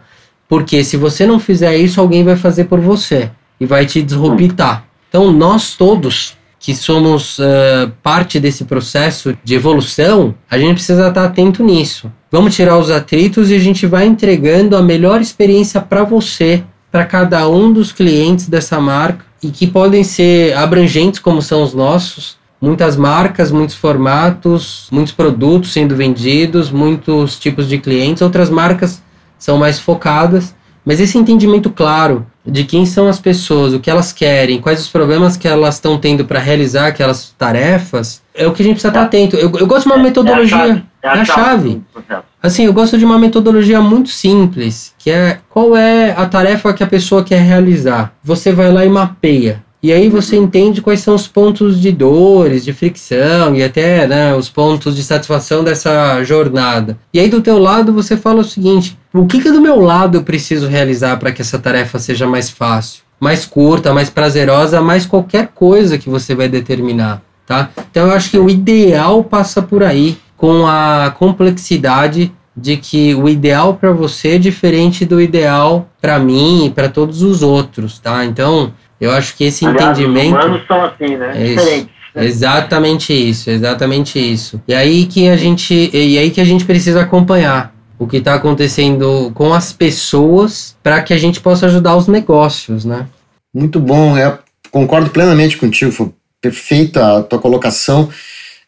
[0.49, 4.85] Porque se você não fizer isso, alguém vai fazer por você e vai te disruptar.
[5.09, 11.25] Então, nós todos que somos uh, parte desse processo de evolução, a gente precisa estar
[11.25, 12.11] atento nisso.
[12.33, 17.05] Vamos tirar os atritos e a gente vai entregando a melhor experiência para você, para
[17.05, 22.37] cada um dos clientes dessa marca e que podem ser abrangentes como são os nossos.
[22.61, 28.23] Muitas marcas, muitos formatos, muitos produtos sendo vendidos, muitos tipos de clientes.
[28.23, 29.03] Outras marcas
[29.39, 30.55] são mais focadas,
[30.85, 34.89] mas esse entendimento claro de quem são as pessoas, o que elas querem, quais os
[34.89, 38.89] problemas que elas estão tendo para realizar aquelas tarefas, é o que a gente precisa
[38.89, 39.37] estar atento.
[39.37, 40.85] Eu, eu gosto de uma metodologia.
[41.03, 41.83] É a chave.
[41.93, 42.27] É a chave.
[42.43, 46.85] Assim, eu gosto de uma metodologia muito simples, que é qual é a tarefa que
[46.85, 48.13] a pessoa quer realizar.
[48.23, 49.65] Você vai lá e mapeia.
[49.87, 54.35] E aí você entende quais são os pontos de dores, de fricção e até né,
[54.35, 56.99] os pontos de satisfação dessa jornada.
[57.15, 60.19] E aí do teu lado você fala o seguinte: o que, que do meu lado
[60.19, 65.07] eu preciso realizar para que essa tarefa seja mais fácil, mais curta, mais prazerosa, mais
[65.07, 67.71] qualquer coisa que você vai determinar, tá?
[67.89, 73.29] Então eu acho que o ideal passa por aí, com a complexidade de que o
[73.29, 78.25] ideal para você é diferente do ideal para mim e para todos os outros, tá?
[78.25, 80.39] Então eu acho que esse Aliás, entendimento.
[80.39, 81.33] Os humanos são assim, né?
[81.35, 81.97] É Diferentes.
[82.15, 82.25] Né?
[82.25, 84.61] Exatamente isso, exatamente isso.
[84.67, 88.35] E aí que a gente, e aí que a gente precisa acompanhar o que está
[88.35, 93.07] acontecendo com as pessoas para que a gente possa ajudar os negócios, né?
[93.55, 94.39] Muito bom, eu
[94.71, 98.09] concordo plenamente contigo, foi perfeita a tua colocação.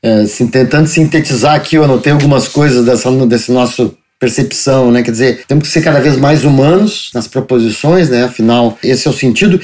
[0.02, 5.02] É, tentando sintetizar aqui, eu anotei algumas coisas dessa, desse nosso percepção, né?
[5.02, 8.24] Quer dizer, temos que ser cada vez mais humanos nas proposições, né?
[8.24, 9.60] Afinal, esse é o sentido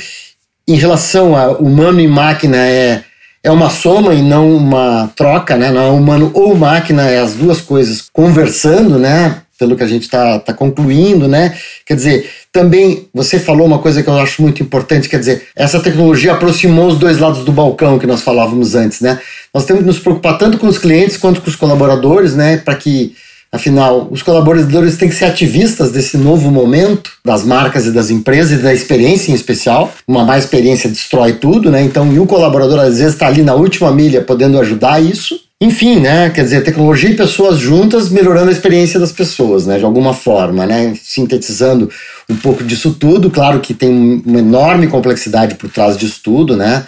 [0.66, 3.02] em relação a humano e máquina é,
[3.42, 5.70] é uma soma e não uma troca, né?
[5.70, 9.42] Não é humano ou máquina, é as duas coisas conversando, né?
[9.58, 11.54] Pelo que a gente está tá concluindo, né?
[11.86, 15.78] Quer dizer, também você falou uma coisa que eu acho muito importante, quer dizer, essa
[15.80, 19.20] tecnologia aproximou os dois lados do balcão que nós falávamos antes, né?
[19.52, 22.56] Nós temos que nos preocupar tanto com os clientes quanto com os colaboradores, né?
[22.56, 23.14] Para que
[23.54, 28.58] Afinal, os colaboradores têm que ser ativistas desse novo momento das marcas e das empresas
[28.58, 29.94] e da experiência em especial.
[30.08, 31.80] Uma má experiência destrói tudo, né?
[31.80, 35.38] Então, e o colaborador às vezes está ali na última milha podendo ajudar isso.
[35.60, 36.30] Enfim, né?
[36.30, 39.78] Quer dizer, tecnologia e pessoas juntas melhorando a experiência das pessoas, né?
[39.78, 40.92] De alguma forma, né?
[41.00, 41.88] Sintetizando
[42.28, 43.30] um pouco disso tudo.
[43.30, 46.84] Claro que tem uma enorme complexidade por trás disso tudo, né?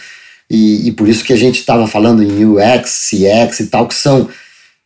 [0.50, 3.94] E, e por isso que a gente estava falando em UX, CX e tal, que
[3.94, 4.28] são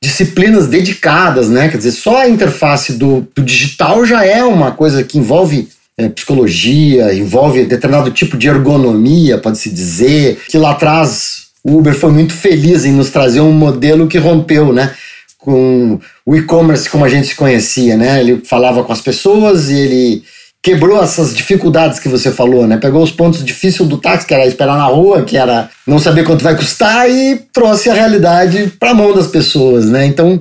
[0.03, 1.69] disciplinas dedicadas, né?
[1.69, 6.09] Quer dizer, só a interface do, do digital já é uma coisa que envolve é,
[6.09, 12.33] psicologia, envolve determinado tipo de ergonomia, pode-se dizer, que lá atrás o Uber foi muito
[12.33, 14.95] feliz em nos trazer um modelo que rompeu, né?
[15.37, 18.21] Com o e-commerce como a gente se conhecia, né?
[18.21, 20.23] Ele falava com as pessoas e ele
[20.63, 22.77] quebrou essas dificuldades que você falou, né?
[22.77, 26.25] Pegou os pontos difíceis do táxi, que era esperar na rua, que era não saber
[26.25, 30.05] quanto vai custar, e trouxe a realidade para a mão das pessoas, né?
[30.05, 30.39] Então,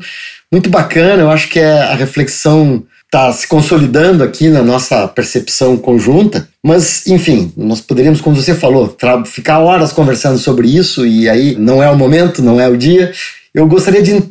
[0.52, 5.76] muito bacana, eu acho que é a reflexão está se consolidando aqui na nossa percepção
[5.76, 8.96] conjunta, mas enfim, nós poderíamos, como você falou,
[9.26, 13.12] ficar horas conversando sobre isso e aí não é o momento, não é o dia.
[13.52, 14.22] Eu gostaria de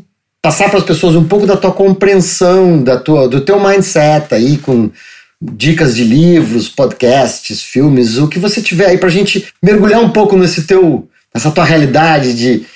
[0.41, 4.57] passar para as pessoas um pouco da tua compreensão, da tua, do teu mindset aí
[4.59, 4.91] com
[5.41, 10.11] dicas de livros, podcasts, filmes, o que você tiver aí para a gente mergulhar um
[10.11, 12.67] pouco nesse teu, nessa tua realidade de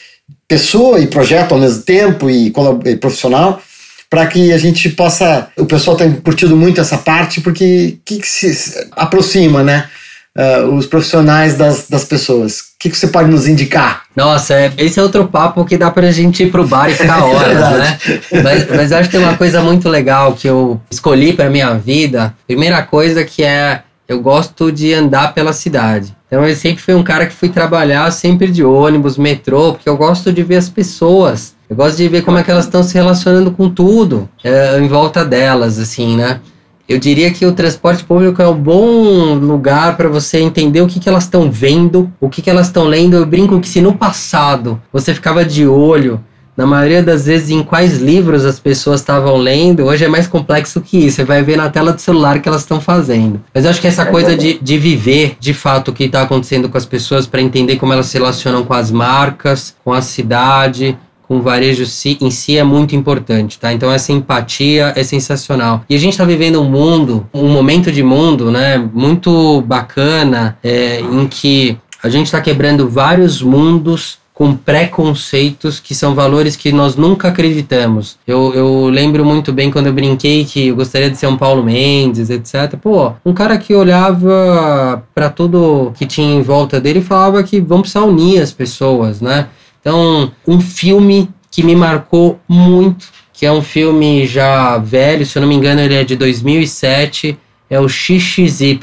[0.47, 2.53] pessoa e projeto ao mesmo tempo e,
[2.85, 3.61] e profissional,
[4.09, 5.49] para que a gente possa.
[5.57, 9.89] O pessoal tem curtido muito essa parte porque que, que se aproxima, né?
[10.37, 12.61] Uh, os profissionais das, das pessoas?
[12.61, 14.05] O que, que você pode nos indicar?
[14.17, 17.23] Nossa, é, esse é outro papo que dá pra gente ir pro bar e ficar
[17.25, 17.99] horas, né?
[18.43, 22.35] Mas, mas acho que tem uma coisa muito legal que eu escolhi para minha vida.
[22.47, 26.15] Primeira coisa que é eu gosto de andar pela cidade.
[26.27, 29.97] Então eu sempre fui um cara que fui trabalhar sempre de ônibus, metrô, porque eu
[29.97, 31.55] gosto de ver as pessoas.
[31.69, 34.89] Eu gosto de ver como é que elas estão se relacionando com tudo é, em
[34.89, 36.41] volta delas, assim, né?
[36.89, 41.01] Eu diria que o transporte público é um bom lugar para você entender o que,
[41.01, 43.17] que elas estão vendo, o que, que elas estão lendo.
[43.17, 46.21] Eu brinco que se no passado você ficava de olho,
[46.55, 50.83] na maioria das vezes, em quais livros as pessoas estavam lendo, hoje é mais complexo
[50.83, 51.17] que isso.
[51.17, 53.41] Você vai ver na tela do celular o que elas estão fazendo.
[53.55, 56.69] Mas eu acho que essa coisa de, de viver de fato o que está acontecendo
[56.69, 60.97] com as pessoas para entender como elas se relacionam com as marcas, com a cidade,
[61.33, 61.85] com o varejo
[62.21, 63.73] em si é muito importante, tá?
[63.73, 65.83] Então essa empatia é sensacional.
[65.89, 71.01] E a gente está vivendo um mundo, um momento de mundo, né, muito bacana, é,
[71.01, 76.97] em que a gente está quebrando vários mundos com preconceitos que são valores que nós
[76.97, 78.19] nunca acreditamos.
[78.27, 81.63] Eu, eu lembro muito bem quando eu brinquei que eu gostaria de ser um Paulo
[81.63, 82.77] Mendes, etc.
[82.77, 87.59] Pô, um cara que olhava para tudo que tinha em volta dele e falava que
[87.59, 89.47] vamos precisar unir as pessoas, né?
[89.83, 95.43] Então, um filme que me marcou muito, que é um filme já velho, se eu
[95.43, 97.37] não me engano, ele é de 2007
[97.73, 98.79] é o XXY.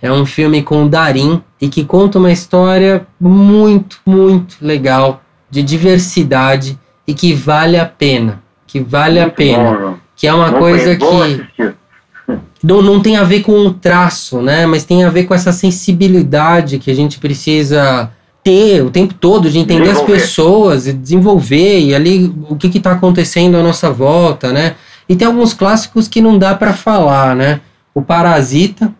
[0.00, 5.62] É um filme com o Darim e que conta uma história muito, muito legal de
[5.62, 8.42] diversidade e que vale a pena.
[8.66, 9.72] Que vale muito a pena.
[9.78, 9.96] Bom.
[10.16, 11.74] Que é uma coisa que
[12.62, 14.64] não, não tem a ver com o traço, né?
[14.64, 18.10] Mas tem a ver com essa sensibilidade que a gente precisa
[18.42, 22.92] ter o tempo todo de entender as pessoas e desenvolver e ali o que está
[22.92, 24.74] acontecendo à nossa volta, né?
[25.08, 27.60] E tem alguns clássicos que não dá para falar, né?
[27.94, 28.94] O Parasita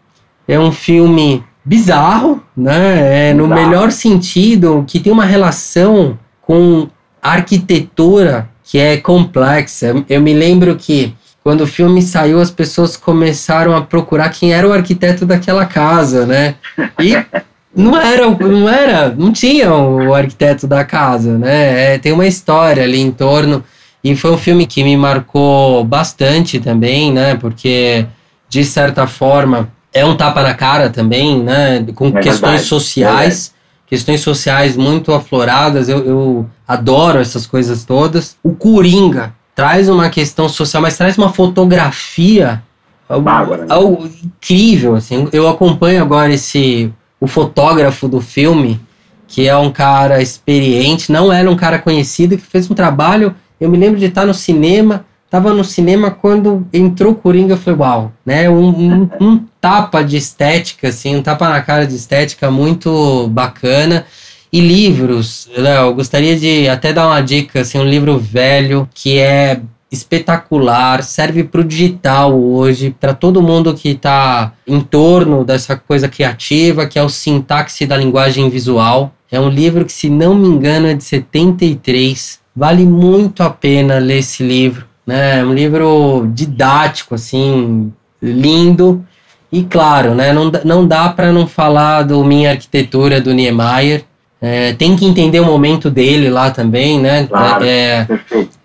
[0.47, 3.31] é um filme bizarro, né?
[3.31, 6.89] É, no melhor sentido, que tem uma relação com
[7.23, 10.05] arquitetura que é complexa.
[10.09, 14.69] Eu me lembro que quando o filme saiu, as pessoas começaram a procurar quem era
[14.69, 16.57] o arquiteto daquela casa, né?
[16.99, 17.15] E
[17.75, 21.95] não era, não era, não tinha o arquiteto da casa, né?
[21.95, 23.65] É, tem uma história ali em torno.
[24.03, 27.35] E foi um filme que me marcou bastante também, né?
[27.35, 28.07] Porque
[28.51, 31.87] de certa forma, é um tapa na cara também, né?
[31.95, 33.55] Com é questões verdade, sociais,
[33.87, 35.89] é questões sociais muito afloradas.
[35.89, 38.37] Eu, eu adoro essas coisas todas.
[38.43, 42.61] O Coringa traz uma questão social, mas traz uma fotografia
[43.09, 43.67] algo, né?
[43.69, 44.97] algo incrível.
[44.97, 45.29] Assim.
[45.33, 48.81] Eu acompanho agora esse o fotógrafo do filme,
[49.29, 53.35] que é um cara experiente, não era um cara conhecido, que fez um trabalho.
[53.61, 57.79] Eu me lembro de estar no cinema Tava no cinema quando entrou Coringa, eu falei,
[57.79, 58.51] uau, né?
[58.51, 64.05] Um, um, um, tapa de estética, assim, um tapa na cara de estética muito bacana.
[64.53, 69.61] E livros, Léo, gostaria de até dar uma dica, assim, um livro velho que é
[69.91, 76.09] espetacular, serve para o digital hoje, para todo mundo que está em torno dessa coisa
[76.09, 79.13] criativa, que é o Sintaxe da Linguagem Visual.
[79.31, 82.39] É um livro que, se não me engano, é de 73.
[82.55, 85.45] Vale muito a pena ler esse livro né?
[85.45, 89.05] Um livro didático, assim, lindo.
[89.51, 94.05] E claro, né, não, não dá para não falar do Minha Arquitetura do Niemeyer.
[94.41, 97.27] É, tem que entender o momento dele lá também, né?
[97.27, 98.07] Claro, é,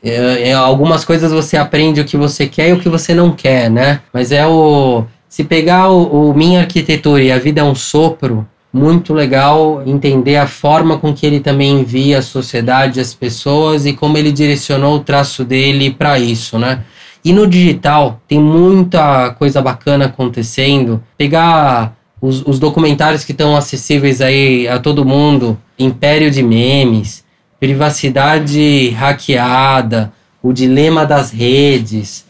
[0.05, 3.31] é, é, algumas coisas você aprende o que você quer e o que você não
[3.31, 4.01] quer, né?
[4.13, 5.03] Mas é o.
[5.27, 10.35] Se pegar o, o Minha Arquitetura e A Vida é um Sopro, muito legal entender
[10.37, 14.97] a forma com que ele também envia a sociedade, as pessoas e como ele direcionou
[14.97, 16.83] o traço dele para isso, né?
[17.23, 21.01] E no digital tem muita coisa bacana acontecendo.
[21.17, 27.24] Pegar os, os documentários que estão acessíveis aí a todo mundo, Império de Memes,
[27.59, 32.25] Privacidade Hackeada, O Dilema das Redes,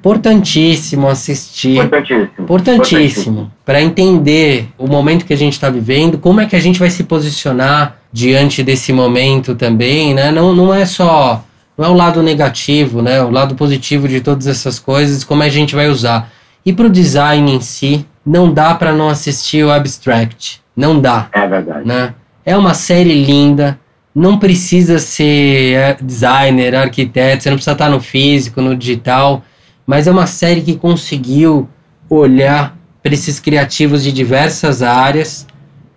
[0.00, 1.76] Importantíssimo assistir.
[1.76, 2.30] Importantíssimo.
[2.38, 3.52] Importantíssimo.
[3.66, 6.88] Para entender o momento que a gente está vivendo, como é que a gente vai
[6.88, 10.32] se posicionar diante desse momento também, né?
[10.32, 11.44] Não, não é só.
[11.76, 13.22] Não é o lado negativo, né?
[13.22, 16.30] O lado positivo de todas essas coisas, como a gente vai usar.
[16.64, 20.62] E para o design em si, não dá para não assistir o Abstract.
[20.74, 21.28] Não dá.
[21.32, 21.86] É verdade.
[21.86, 22.14] Né?
[22.44, 23.78] É uma série linda.
[24.14, 29.42] Não precisa ser é, designer, arquiteto, você não precisa estar no físico, no digital
[29.90, 31.68] mas é uma série que conseguiu
[32.08, 35.48] olhar para esses criativos de diversas áreas.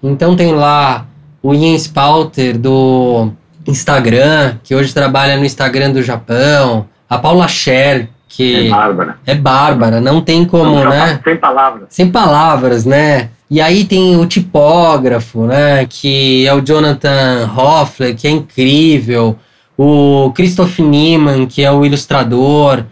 [0.02, 1.06] Então tem lá
[1.44, 3.32] o Ian Spalter do
[3.68, 9.18] Instagram, que hoje trabalha no Instagram do Japão, a Paula Scher, que é bárbara.
[9.28, 11.20] É bárbara, não tem como, não, né?
[11.24, 11.86] Sem palavras.
[11.90, 13.30] Sem palavras, né?
[13.54, 15.86] E aí tem o tipógrafo, né?
[15.88, 19.38] Que é o Jonathan Hoffler, que é incrível.
[19.78, 22.84] O Christoph Niemann, que é o ilustrador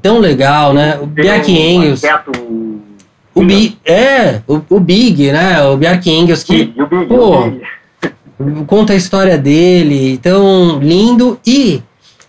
[0.00, 0.98] tão legal, né?
[0.98, 2.00] O Bjark Engels.
[3.34, 5.62] O Big, é, o, o, Big, né?
[5.64, 7.52] O Bjark Engels que, Big, Big, pô,
[8.66, 11.82] conta a história dele, tão lindo e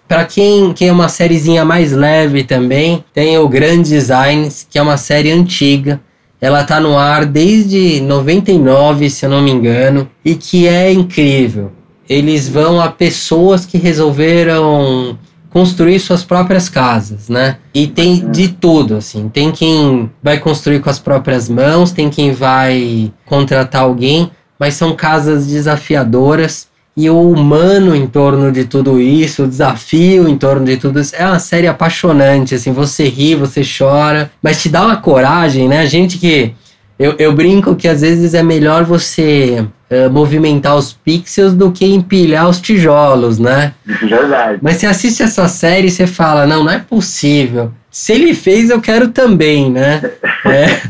[0.05, 4.97] para quem quer uma sériezinha mais leve também, tem o Grand Designs, que é uma
[4.97, 6.01] série antiga.
[6.41, 11.71] Ela tá no ar desde 99, se eu não me engano, e que é incrível.
[12.07, 15.17] Eles vão a pessoas que resolveram
[15.49, 17.57] construir suas próprias casas, né?
[17.73, 18.31] E tem uhum.
[18.31, 19.27] de tudo, assim.
[19.29, 24.95] Tem quem vai construir com as próprias mãos, tem quem vai contratar alguém, mas são
[24.95, 30.77] casas desafiadoras e o humano em torno de tudo isso, o desafio em torno de
[30.77, 34.97] tudo isso, é uma série apaixonante, assim, você ri, você chora, mas te dá uma
[34.97, 35.79] coragem, né?
[35.79, 36.53] A gente que
[36.99, 41.85] eu, eu brinco que às vezes é melhor você uh, movimentar os pixels do que
[41.85, 43.73] empilhar os tijolos, né?
[43.85, 44.59] Verdade.
[44.61, 47.71] Mas você assiste essa série e você fala, não, não é possível.
[47.89, 50.01] Se ele fez, eu quero também, né?
[50.45, 50.81] É.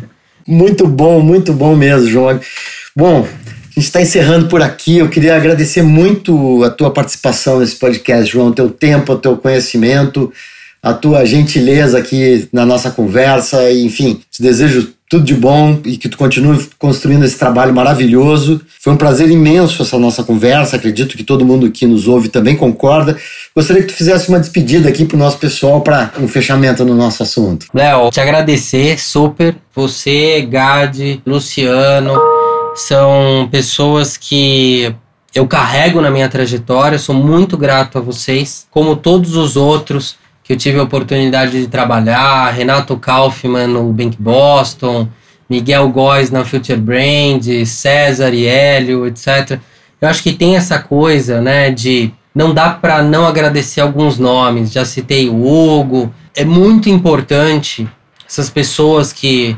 [0.47, 2.39] muito bom, muito bom mesmo, João.
[2.95, 3.28] Bom,
[3.80, 4.97] gente está encerrando por aqui.
[4.97, 10.32] Eu queria agradecer muito a tua participação nesse podcast, João, teu tempo, teu conhecimento,
[10.84, 13.71] a tua gentileza aqui na nossa conversa.
[13.71, 18.61] Enfim, te desejo tudo de bom e que tu continue construindo esse trabalho maravilhoso.
[18.82, 22.55] Foi um prazer imenso essa nossa conversa, acredito que todo mundo que nos ouve também
[22.55, 23.17] concorda.
[23.55, 26.93] Gostaria que tu fizesse uma despedida aqui para o nosso pessoal para um fechamento no
[26.93, 27.65] nosso assunto.
[27.73, 29.55] Léo, te agradecer super.
[29.73, 32.19] Você, Gade, Luciano,
[32.80, 34.95] são pessoas que
[35.34, 40.53] eu carrego na minha trajetória, sou muito grato a vocês, como todos os outros que
[40.53, 45.07] eu tive a oportunidade de trabalhar, Renato Kaufmann no Bank Boston,
[45.49, 49.59] Miguel Góes na Future Brand, César e Hélio, etc.
[50.01, 54.71] Eu acho que tem essa coisa, né, de não dá para não agradecer alguns nomes.
[54.71, 56.13] Já citei o Hugo.
[56.36, 57.88] É muito importante
[58.27, 59.57] essas pessoas que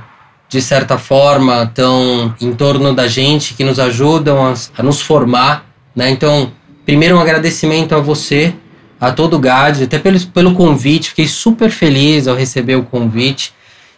[0.52, 5.66] de certa forma estão em torno da gente, que nos ajudam a, a nos formar,
[5.96, 6.10] né?
[6.10, 6.52] Então,
[6.86, 8.54] primeiro um agradecimento a você
[9.00, 13.54] a todo o GAD, até pelo, pelo convite, fiquei super feliz ao receber o convite.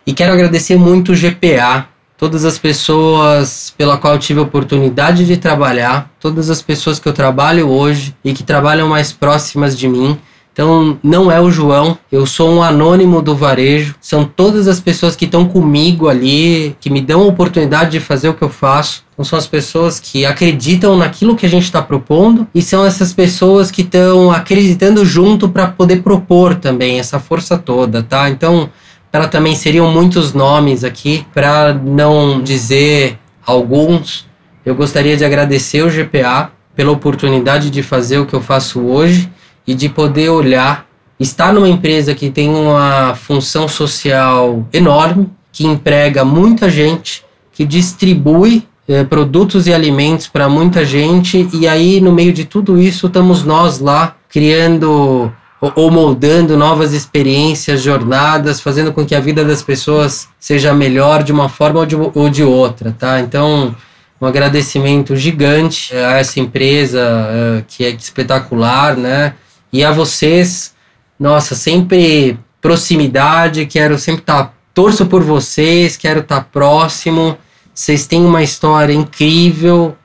[0.06, 1.88] E quero agradecer muito o GPA,
[2.20, 7.14] todas as pessoas pela qual tive a oportunidade de trabalhar, todas as pessoas que eu
[7.14, 10.20] trabalho hoje e que trabalham mais próximas de mim.
[10.54, 15.16] Então, não é o João, eu sou um anônimo do varejo, são todas as pessoas
[15.16, 19.04] que estão comigo ali, que me dão a oportunidade de fazer o que eu faço.
[19.14, 23.12] Então, são as pessoas que acreditam naquilo que a gente está propondo e são essas
[23.12, 28.30] pessoas que estão acreditando junto para poder propor também essa força toda, tá?
[28.30, 28.70] Então,
[29.12, 34.28] ela também seriam muitos nomes aqui, para não dizer alguns.
[34.64, 39.32] Eu gostaria de agradecer o GPA pela oportunidade de fazer o que eu faço hoje
[39.66, 40.86] e de poder olhar,
[41.20, 48.68] estar numa empresa que tem uma função social enorme, que emprega muita gente, que distribui
[48.88, 53.44] eh, produtos e alimentos para muita gente, e aí no meio de tudo isso estamos
[53.44, 55.32] nós lá criando
[55.76, 61.32] ou moldando novas experiências, jornadas, fazendo com que a vida das pessoas seja melhor de
[61.32, 63.22] uma forma ou de, ou de outra, tá?
[63.22, 63.74] Então,
[64.20, 69.36] um agradecimento gigante a essa empresa uh, que é espetacular, né?
[69.74, 70.76] E a vocês,
[71.20, 77.36] nossa, sempre proximidade, quero sempre estar, tá, torço por vocês, quero estar tá próximo.
[77.74, 79.98] Vocês têm uma história incrível,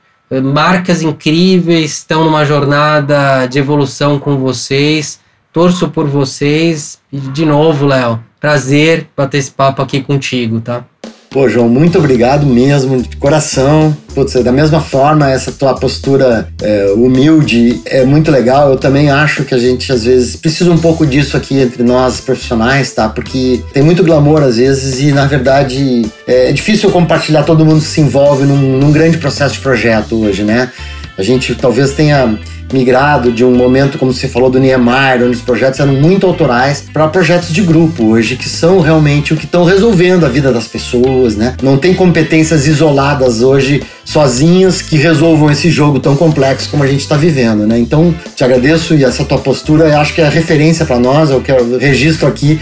[0.43, 5.19] marcas incríveis, estão numa jornada de evolução com vocês.
[5.53, 6.99] Torço por vocês.
[7.11, 10.83] E de novo, Léo, prazer bater esse papo aqui contigo, tá?
[11.29, 13.95] Pô, João, muito obrigado mesmo, de coração.
[14.15, 18.71] Putz, da mesma forma, essa tua postura é, humilde é muito legal.
[18.71, 22.19] Eu também acho que a gente, às vezes, precisa um pouco disso aqui entre nós
[22.19, 23.07] profissionais, tá?
[23.07, 27.43] Porque tem muito glamour, às vezes, e, na verdade, é, é difícil compartilhar.
[27.43, 30.71] Todo mundo se envolve num, num grande processo de projeto hoje, né?
[31.15, 32.39] A gente talvez tenha
[32.71, 36.85] migrado de um momento, como você falou, do Niemeyer, onde os projetos eram muito autorais,
[36.93, 40.67] para projetos de grupo hoje, que são realmente o que estão resolvendo a vida das
[40.67, 41.55] pessoas, né?
[41.61, 47.01] Não tem competências isoladas hoje, sozinhas, que resolvam esse jogo tão complexo como a gente
[47.01, 47.79] está vivendo, né?
[47.79, 51.77] Então, te agradeço e essa tua postura, acho que é referência para nós, eu quero
[51.77, 52.59] registro aqui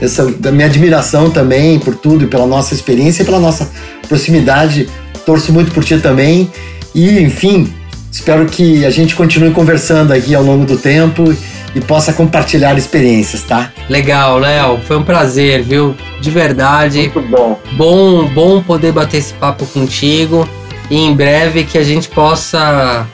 [0.00, 3.68] essa da minha admiração também por tudo e pela nossa experiência e pela nossa
[4.08, 4.88] proximidade.
[5.26, 6.50] Torço muito por ti também.
[6.94, 7.72] E, enfim,
[8.10, 11.34] Espero que a gente continue conversando aqui ao longo do tempo
[11.74, 13.70] e possa compartilhar experiências, tá?
[13.88, 14.78] Legal, Léo.
[14.86, 15.94] Foi um prazer, viu?
[16.20, 17.10] De verdade.
[17.14, 17.60] Muito bom.
[17.72, 20.48] Bom, bom poder bater esse papo contigo
[20.90, 23.06] e em breve que a gente possa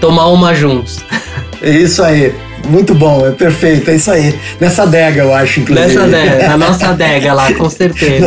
[0.00, 0.98] tomar uma juntos.
[1.62, 2.34] É isso aí.
[2.68, 4.38] Muito bom, é perfeito, é isso aí.
[4.60, 5.94] Nessa adega, eu acho, inclusive.
[5.94, 8.26] Nessa adega, na nossa adega lá, com certeza.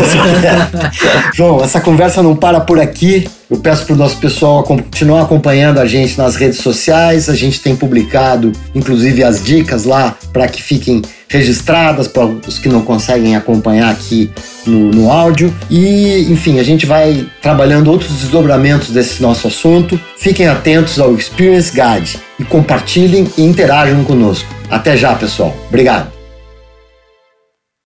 [1.34, 3.28] João, essa conversa não para por aqui.
[3.50, 7.30] Eu peço para o nosso pessoal continuar acompanhando a gente nas redes sociais.
[7.30, 12.68] A gente tem publicado, inclusive, as dicas lá para que fiquem registradas para os que
[12.68, 14.30] não conseguem acompanhar aqui
[14.66, 15.54] no, no áudio.
[15.70, 20.00] E, enfim, a gente vai trabalhando outros desdobramentos desse nosso assunto.
[20.18, 24.50] Fiquem atentos ao Experience Guide e compartilhem e interajam conosco.
[24.70, 25.56] Até já, pessoal.
[25.68, 26.19] Obrigado.